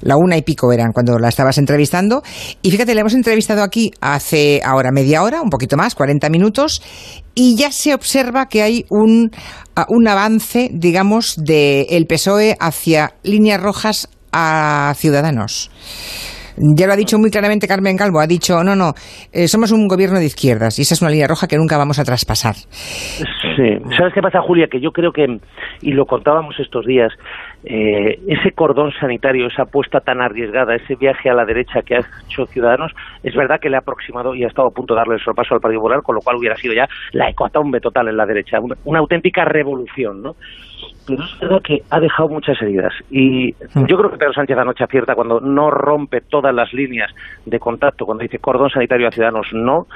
La 0.00 0.16
una 0.16 0.36
y 0.36 0.42
pico 0.42 0.72
eran 0.72 0.92
cuando 0.92 1.18
la 1.18 1.28
estabas 1.28 1.58
entrevistando. 1.58 2.22
Y 2.62 2.70
fíjate, 2.70 2.94
la 2.94 3.02
hemos 3.02 3.14
entrevistado 3.14 3.62
aquí 3.62 3.92
hace 4.00 4.62
ahora 4.64 4.90
media 4.90 5.22
hora, 5.22 5.42
un 5.42 5.50
poquito 5.50 5.76
más, 5.76 5.94
40 5.94 6.30
minutos, 6.30 6.82
y 7.34 7.56
ya 7.56 7.70
se 7.70 7.94
observa 7.94 8.46
que 8.46 8.62
hay 8.62 8.86
un, 8.88 9.30
un 9.88 10.08
avance, 10.08 10.70
digamos, 10.72 11.36
del 11.36 11.86
el 11.90 12.06
PSOE 12.06 12.56
hacia 12.58 13.12
líneas 13.22 13.60
rojas 13.60 14.08
a 14.32 14.94
Ciudadanos. 14.96 15.70
Ya 16.58 16.86
lo 16.86 16.92
ha 16.94 16.96
dicho 16.96 17.18
muy 17.18 17.30
claramente 17.30 17.68
Carmen 17.68 17.96
Calvo, 17.96 18.20
ha 18.20 18.26
dicho, 18.26 18.62
no, 18.64 18.74
no, 18.74 18.92
eh, 19.32 19.46
somos 19.46 19.72
un 19.72 19.86
gobierno 19.86 20.18
de 20.18 20.24
izquierdas 20.24 20.78
y 20.78 20.82
esa 20.82 20.94
es 20.94 21.02
una 21.02 21.10
línea 21.10 21.26
roja 21.28 21.46
que 21.46 21.56
nunca 21.56 21.76
vamos 21.76 21.98
a 21.98 22.04
traspasar. 22.04 22.54
Sí, 22.54 23.78
¿sabes 23.96 24.12
qué 24.14 24.20
pasa, 24.20 24.40
Julia? 24.40 24.66
Que 24.70 24.80
yo 24.80 24.90
creo 24.90 25.12
que, 25.12 25.26
y 25.82 25.92
lo 25.92 26.06
contábamos 26.06 26.58
estos 26.58 26.84
días, 26.86 27.12
eh, 27.64 28.18
ese 28.26 28.52
cordón 28.54 28.92
sanitario, 29.00 29.46
esa 29.46 29.62
apuesta 29.62 30.00
tan 30.00 30.20
arriesgada, 30.20 30.74
ese 30.74 30.94
viaje 30.94 31.30
a 31.30 31.34
la 31.34 31.44
derecha 31.44 31.80
que 31.82 31.96
ha 31.96 32.00
hecho 32.26 32.46
Ciudadanos, 32.46 32.92
es 33.22 33.34
verdad 33.34 33.58
que 33.60 33.68
le 33.68 33.76
ha 33.76 33.80
aproximado 33.80 34.34
y 34.34 34.44
ha 34.44 34.48
estado 34.48 34.68
a 34.68 34.74
punto 34.74 34.94
de 34.94 35.00
darle 35.00 35.14
el 35.14 35.20
sorpaso 35.20 35.54
al 35.54 35.60
Partido 35.60 35.80
Popular, 35.80 36.02
con 36.02 36.14
lo 36.14 36.20
cual 36.20 36.36
hubiera 36.36 36.56
sido 36.56 36.74
ya 36.74 36.86
la 37.12 37.28
ecoatombe 37.28 37.80
total 37.80 38.08
en 38.08 38.16
la 38.16 38.26
derecha, 38.26 38.58
una 38.84 38.98
auténtica 38.98 39.44
revolución, 39.44 40.22
¿no? 40.22 40.32
Pero 41.06 41.24
es 41.24 41.38
verdad 41.40 41.62
que 41.62 41.82
ha 41.90 42.00
dejado 42.00 42.28
muchas 42.28 42.60
heridas. 42.60 42.92
Y 43.10 43.52
yo 43.52 43.96
creo 43.96 44.10
que 44.10 44.18
Pedro 44.18 44.32
Sánchez 44.32 44.58
anoche 44.58 44.84
acierta 44.84 45.14
cuando 45.14 45.40
no 45.40 45.70
rompe 45.70 46.20
todas 46.20 46.54
las 46.54 46.72
líneas 46.72 47.10
de 47.44 47.58
contacto, 47.58 48.04
cuando 48.04 48.22
dice 48.22 48.38
cordón 48.38 48.70
sanitario 48.70 49.08
a 49.08 49.12
ciudadanos 49.12 49.46
no, 49.52 49.86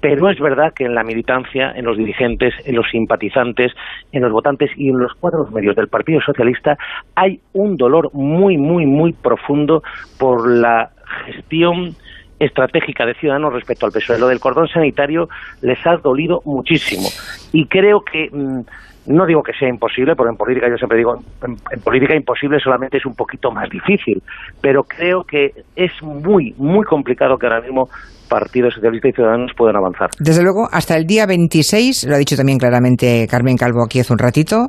pero 0.00 0.28
es 0.30 0.38
verdad 0.38 0.72
que 0.74 0.84
en 0.84 0.94
la 0.94 1.04
militancia, 1.04 1.72
en 1.74 1.84
los 1.84 1.96
dirigentes, 1.96 2.54
en 2.64 2.76
los 2.76 2.86
simpatizantes, 2.90 3.72
en 4.12 4.22
los 4.22 4.32
votantes 4.32 4.70
y 4.76 4.90
en 4.90 4.98
los 4.98 5.14
cuadros 5.14 5.50
medios 5.50 5.74
del 5.76 5.88
Partido 5.88 6.20
Socialista 6.20 6.76
hay 7.14 7.40
un 7.52 7.76
dolor 7.76 8.10
muy, 8.12 8.56
muy, 8.58 8.86
muy 8.86 9.12
profundo 9.12 9.82
por 10.18 10.48
la 10.50 10.90
gestión 11.24 11.96
estratégica 12.38 13.04
de 13.04 13.14
Ciudadanos 13.14 13.52
respecto 13.52 13.86
al 13.86 13.92
PSOE. 13.92 14.18
Lo 14.18 14.28
del 14.28 14.40
cordón 14.40 14.68
sanitario. 14.68 15.28
Les 15.60 15.84
ha 15.86 15.96
dolido 15.96 16.40
muchísimo. 16.44 17.08
Y 17.52 17.66
creo 17.66 18.00
que 18.00 18.28
mmm, 18.30 18.60
no 19.08 19.26
digo 19.26 19.42
que 19.42 19.52
sea 19.58 19.68
imposible, 19.68 20.14
porque 20.14 20.30
en 20.30 20.36
política 20.36 20.68
yo 20.68 20.76
siempre 20.76 20.98
digo, 20.98 21.16
en, 21.42 21.56
en, 21.70 21.80
política 21.80 22.14
imposible 22.14 22.58
solamente 22.60 22.98
es 22.98 23.06
un 23.06 23.14
poquito 23.14 23.50
más 23.50 23.68
difícil, 23.70 24.22
pero 24.60 24.82
creo 24.84 25.24
que 25.24 25.50
es 25.74 25.92
muy, 26.02 26.54
muy 26.58 26.84
complicado 26.84 27.36
que 27.38 27.46
ahora 27.46 27.60
mismo 27.60 27.88
Partido 28.28 28.70
Socialista 28.70 29.08
y 29.08 29.12
Ciudadanos 29.12 29.52
puedan 29.56 29.76
avanzar. 29.76 30.10
Desde 30.18 30.42
luego, 30.42 30.68
hasta 30.70 30.96
el 30.96 31.06
día 31.06 31.26
26, 31.26 32.06
lo 32.08 32.14
ha 32.14 32.18
dicho 32.18 32.36
también 32.36 32.58
claramente 32.58 33.26
Carmen 33.28 33.56
Calvo 33.56 33.82
aquí 33.82 34.00
hace 34.00 34.12
un 34.12 34.18
ratito, 34.18 34.68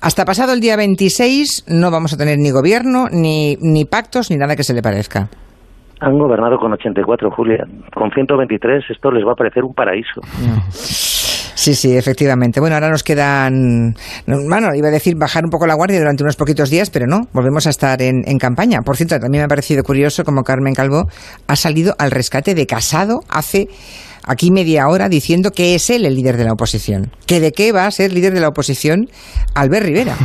hasta 0.00 0.24
pasado 0.24 0.52
el 0.52 0.60
día 0.60 0.76
26 0.76 1.66
no 1.68 1.90
vamos 1.90 2.12
a 2.12 2.16
tener 2.16 2.38
ni 2.38 2.50
gobierno, 2.50 3.06
ni, 3.10 3.56
ni 3.60 3.84
pactos, 3.84 4.30
ni 4.30 4.36
nada 4.36 4.56
que 4.56 4.64
se 4.64 4.74
le 4.74 4.82
parezca. 4.82 5.28
Han 6.00 6.18
gobernado 6.18 6.58
con 6.58 6.72
84, 6.72 7.30
Julia. 7.30 7.64
Con 7.94 8.10
123 8.10 8.84
esto 8.90 9.10
les 9.10 9.24
va 9.24 9.32
a 9.32 9.34
parecer 9.34 9.64
un 9.64 9.72
paraíso. 9.72 10.20
No. 10.46 10.60
Sí, 11.56 11.74
sí, 11.74 11.96
efectivamente. 11.96 12.60
Bueno, 12.60 12.76
ahora 12.76 12.90
nos 12.90 13.02
quedan, 13.02 13.94
bueno, 14.26 14.74
iba 14.74 14.88
a 14.88 14.90
decir 14.90 15.16
bajar 15.16 15.42
un 15.42 15.50
poco 15.50 15.66
la 15.66 15.74
guardia 15.74 15.98
durante 15.98 16.22
unos 16.22 16.36
poquitos 16.36 16.68
días, 16.68 16.90
pero 16.90 17.06
no, 17.06 17.22
volvemos 17.32 17.66
a 17.66 17.70
estar 17.70 18.02
en, 18.02 18.22
campaña. 18.38 18.82
Por 18.84 18.96
cierto, 18.96 19.18
también 19.18 19.40
me 19.40 19.44
ha 19.46 19.48
parecido 19.48 19.82
curioso 19.82 20.22
como 20.22 20.42
Carmen 20.42 20.74
Calvo 20.74 21.04
ha 21.48 21.56
salido 21.56 21.94
al 21.98 22.10
rescate 22.10 22.54
de 22.54 22.66
Casado 22.66 23.20
hace 23.30 23.68
aquí 24.28 24.50
media 24.50 24.86
hora 24.88 25.08
diciendo 25.08 25.50
que 25.50 25.74
es 25.74 25.88
él 25.88 26.04
el 26.04 26.14
líder 26.14 26.36
de 26.36 26.44
la 26.44 26.52
oposición. 26.52 27.10
¿Que 27.26 27.40
de 27.40 27.52
qué 27.52 27.72
va 27.72 27.86
a 27.86 27.90
ser 27.90 28.12
líder 28.12 28.34
de 28.34 28.40
la 28.40 28.48
oposición 28.48 29.06
Albert 29.54 29.86
Rivera? 29.86 30.14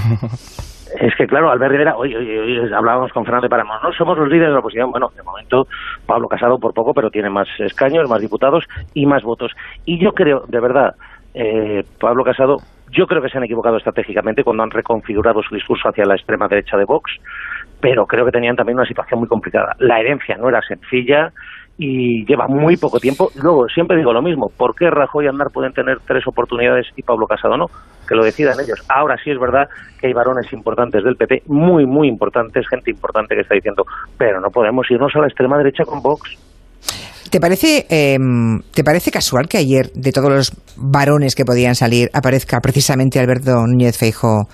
Es 1.00 1.16
que, 1.18 1.26
claro, 1.26 1.50
Albert 1.50 1.72
Rivera, 1.72 1.96
hoy, 1.96 2.14
hoy, 2.14 2.38
hoy 2.38 2.74
hablábamos 2.74 3.14
con 3.14 3.24
Fernando 3.24 3.48
Paramos, 3.48 3.78
no 3.82 3.94
somos 3.94 4.18
los 4.18 4.28
líderes 4.28 4.50
de 4.50 4.54
la 4.56 4.60
oposición. 4.60 4.92
Bueno, 4.92 5.08
de 5.16 5.24
momento, 5.24 5.64
Pablo 6.06 6.28
Casado 6.28 6.58
por 6.60 6.74
poco, 6.74 6.94
pero 6.94 7.10
tiene 7.10 7.30
más 7.30 7.48
escaños, 7.60 8.10
más 8.10 8.20
diputados 8.20 8.66
y 8.94 9.06
más 9.06 9.24
votos. 9.24 9.54
Y 9.86 10.04
yo 10.04 10.12
creo, 10.12 10.42
de 10.50 10.60
verdad, 10.60 10.96
eh, 11.34 11.84
Pablo 12.00 12.24
Casado, 12.24 12.58
yo 12.92 13.06
creo 13.08 13.22
que 13.22 13.30
se 13.30 13.38
han 13.38 13.44
equivocado 13.44 13.78
estratégicamente 13.78 14.44
cuando 14.44 14.64
han 14.64 14.72
reconfigurado 14.72 15.42
su 15.42 15.56
discurso 15.56 15.90
hacia 15.90 16.06
la 16.06 16.16
extrema 16.16 16.48
derecha 16.48 16.78
de 16.78 16.86
Vox, 16.86 17.12
pero 17.80 18.06
creo 18.06 18.26
que 18.26 18.32
tenían 18.32 18.56
también 18.56 18.78
una 18.78 18.88
situación 18.88 19.20
muy 19.20 19.30
complicada. 19.30 19.76
La 19.80 20.00
herencia 20.00 20.36
no 20.38 20.50
era 20.50 20.62
sencilla 20.62 21.32
y 21.78 22.26
lleva 22.26 22.48
muy 22.48 22.78
poco 22.78 23.00
tiempo. 23.00 23.30
Luego, 23.42 23.68
siempre 23.74 23.98
digo 23.98 24.14
lo 24.14 24.22
mismo, 24.22 24.52
¿por 24.56 24.76
qué 24.76 24.90
Rajoy 24.90 25.26
y 25.26 25.28
Andar 25.30 25.48
pueden 25.54 25.74
tener 25.74 25.98
tres 26.06 26.28
oportunidades 26.28 26.88
y 26.96 27.02
Pablo 27.02 27.26
Casado 27.26 27.58
no? 27.58 27.66
Que 28.08 28.16
lo 28.16 28.24
decidan 28.24 28.60
ellos. 28.60 28.86
Ahora 28.90 29.16
sí 29.24 29.32
es 29.32 29.40
verdad 29.40 29.68
que 30.00 30.08
hay 30.08 30.14
varones 30.14 30.52
importantes 30.54 31.04
del 31.04 31.16
PP, 31.16 31.44
muy, 31.48 31.86
muy 31.86 32.08
importantes, 32.08 32.68
gente 32.68 32.92
importante 32.92 33.36
que 33.36 33.42
está 33.42 33.56
diciendo, 33.56 33.84
pero 34.18 34.40
no 34.42 34.50
podemos 34.50 34.86
irnos 34.92 35.16
a 35.16 35.20
la 35.20 35.28
extrema 35.28 35.58
derecha 35.58 35.84
con 35.86 36.02
Vox. 36.02 36.51
¿Te 37.32 37.40
parece, 37.40 37.86
eh, 37.90 38.18
¿Te 38.76 38.84
parece 38.84 39.10
casual 39.10 39.48
que 39.48 39.58
ayer, 39.58 39.86
de 39.96 40.12
todos 40.12 40.30
los 40.30 40.52
varones 40.76 41.34
que 41.34 41.46
podían 41.46 41.76
salir, 41.76 42.10
aparezca 42.14 42.60
precisamente 42.60 43.22
Alberto 43.22 43.66
Núñez 43.66 43.98
Feijo 43.98 44.50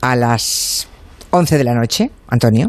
a 0.00 0.16
las 0.16 0.88
11 1.30 1.58
de 1.58 1.64
la 1.64 1.74
noche, 1.74 2.08
Antonio? 2.28 2.68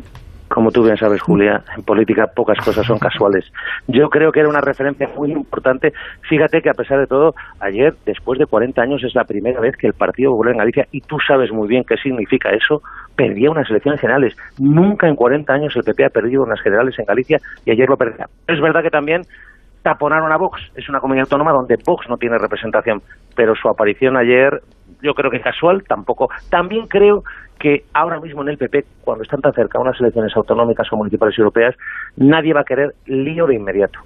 Como 0.49 0.69
tú 0.69 0.83
bien 0.83 0.97
sabes, 0.97 1.21
Julia, 1.21 1.63
en 1.77 1.83
política 1.83 2.25
pocas 2.35 2.57
cosas 2.63 2.85
son 2.85 2.99
casuales. 2.99 3.45
Yo 3.87 4.09
creo 4.09 4.33
que 4.33 4.41
era 4.41 4.49
una 4.49 4.59
referencia 4.59 5.07
muy 5.17 5.31
importante. 5.31 5.93
Fíjate 6.29 6.61
que 6.61 6.69
a 6.69 6.73
pesar 6.73 6.99
de 6.99 7.07
todo, 7.07 7.33
ayer, 7.61 7.93
después 8.05 8.37
de 8.39 8.45
40 8.45 8.81
años, 8.81 9.01
es 9.03 9.15
la 9.15 9.23
primera 9.23 9.61
vez 9.61 9.77
que 9.77 9.87
el 9.87 9.93
Partido 9.93 10.31
Popular 10.31 10.53
en 10.53 10.59
Galicia, 10.59 10.85
y 10.91 10.99
tú 10.99 11.15
sabes 11.25 11.51
muy 11.53 11.69
bien 11.69 11.83
qué 11.87 11.95
significa 11.95 12.49
eso, 12.49 12.81
perdía 13.15 13.49
unas 13.49 13.69
elecciones 13.69 14.01
generales. 14.01 14.35
Nunca 14.59 15.07
en 15.07 15.15
40 15.15 15.53
años 15.53 15.73
el 15.77 15.83
PP 15.83 16.05
ha 16.05 16.09
perdido 16.09 16.43
unas 16.43 16.61
generales 16.61 16.93
en 16.99 17.05
Galicia 17.05 17.39
y 17.65 17.71
ayer 17.71 17.87
lo 17.87 17.95
perdía. 17.95 18.27
Es 18.47 18.59
verdad 18.61 18.83
que 18.83 18.91
también 18.91 19.21
taponaron 19.83 20.31
a 20.31 20.37
Vox. 20.37 20.59
Es 20.75 20.89
una 20.89 20.99
comunidad 20.99 21.25
autónoma 21.25 21.51
donde 21.51 21.77
Vox 21.85 22.09
no 22.09 22.17
tiene 22.17 22.37
representación, 22.39 23.01
pero 23.35 23.53
su 23.55 23.69
aparición 23.69 24.17
ayer 24.17 24.63
yo 25.01 25.13
creo 25.13 25.29
que 25.29 25.41
casual 25.41 25.83
tampoco. 25.83 26.29
También 26.49 26.87
creo 26.87 27.23
que 27.59 27.83
ahora 27.93 28.19
mismo 28.19 28.41
en 28.41 28.49
el 28.49 28.57
PP, 28.57 28.85
cuando 29.03 29.23
están 29.23 29.41
tan 29.41 29.53
cerca 29.53 29.79
unas 29.79 29.99
elecciones 29.99 30.35
autonómicas 30.35 30.91
o 30.91 30.97
municipales 30.97 31.37
europeas, 31.37 31.75
nadie 32.15 32.53
va 32.53 32.61
a 32.61 32.65
querer 32.65 32.95
lío 33.05 33.45
de 33.45 33.55
inmediato. 33.55 33.99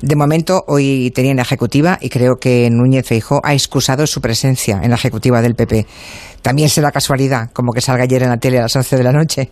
De 0.00 0.16
momento, 0.16 0.64
hoy 0.66 1.10
tenía 1.14 1.32
en 1.32 1.36
la 1.36 1.42
ejecutiva 1.42 1.98
y 2.00 2.08
creo 2.08 2.36
que 2.36 2.68
Núñez 2.70 3.06
Feijó 3.06 3.40
ha 3.44 3.52
excusado 3.52 4.06
su 4.06 4.20
presencia 4.20 4.80
en 4.82 4.90
la 4.90 4.96
ejecutiva 4.96 5.42
del 5.42 5.54
PP. 5.54 5.86
También 6.42 6.68
será 6.68 6.90
casualidad, 6.90 7.50
como 7.52 7.72
que 7.72 7.80
salga 7.80 8.04
ayer 8.04 8.22
en 8.22 8.30
la 8.30 8.38
tele 8.38 8.58
a 8.58 8.62
las 8.62 8.76
11 8.76 8.96
de 8.96 9.02
la 9.02 9.12
noche. 9.12 9.50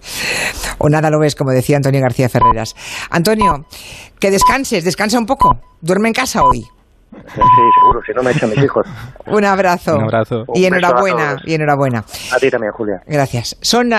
O 0.79 0.88
nada 0.88 1.11
lo 1.11 1.20
ves, 1.20 1.35
como 1.35 1.51
decía 1.51 1.77
Antonio 1.77 2.01
García 2.01 2.29
Ferreras. 2.29 2.74
Antonio, 3.11 3.66
que 4.18 4.31
descanses, 4.31 4.85
descansa 4.85 5.18
un 5.18 5.27
poco. 5.27 5.59
Duerme 5.81 6.09
en 6.09 6.14
casa 6.14 6.42
hoy. 6.42 6.64
Sí, 7.11 7.40
seguro, 7.81 8.01
si 8.07 8.12
no 8.12 8.22
me 8.22 8.33
echan 8.33 8.51
mis 8.51 8.62
hijos. 8.62 8.87
Un 9.27 9.44
abrazo. 9.44 9.96
Un 9.96 10.05
abrazo. 10.05 10.44
Y 10.55 10.64
enhorabuena, 10.66 11.37
y 11.44 11.55
enhorabuena. 11.55 12.05
A 12.33 12.38
ti 12.38 12.51
también, 12.51 12.72
Julia. 12.72 13.01
Gracias. 13.07 13.57
Son 13.62 13.90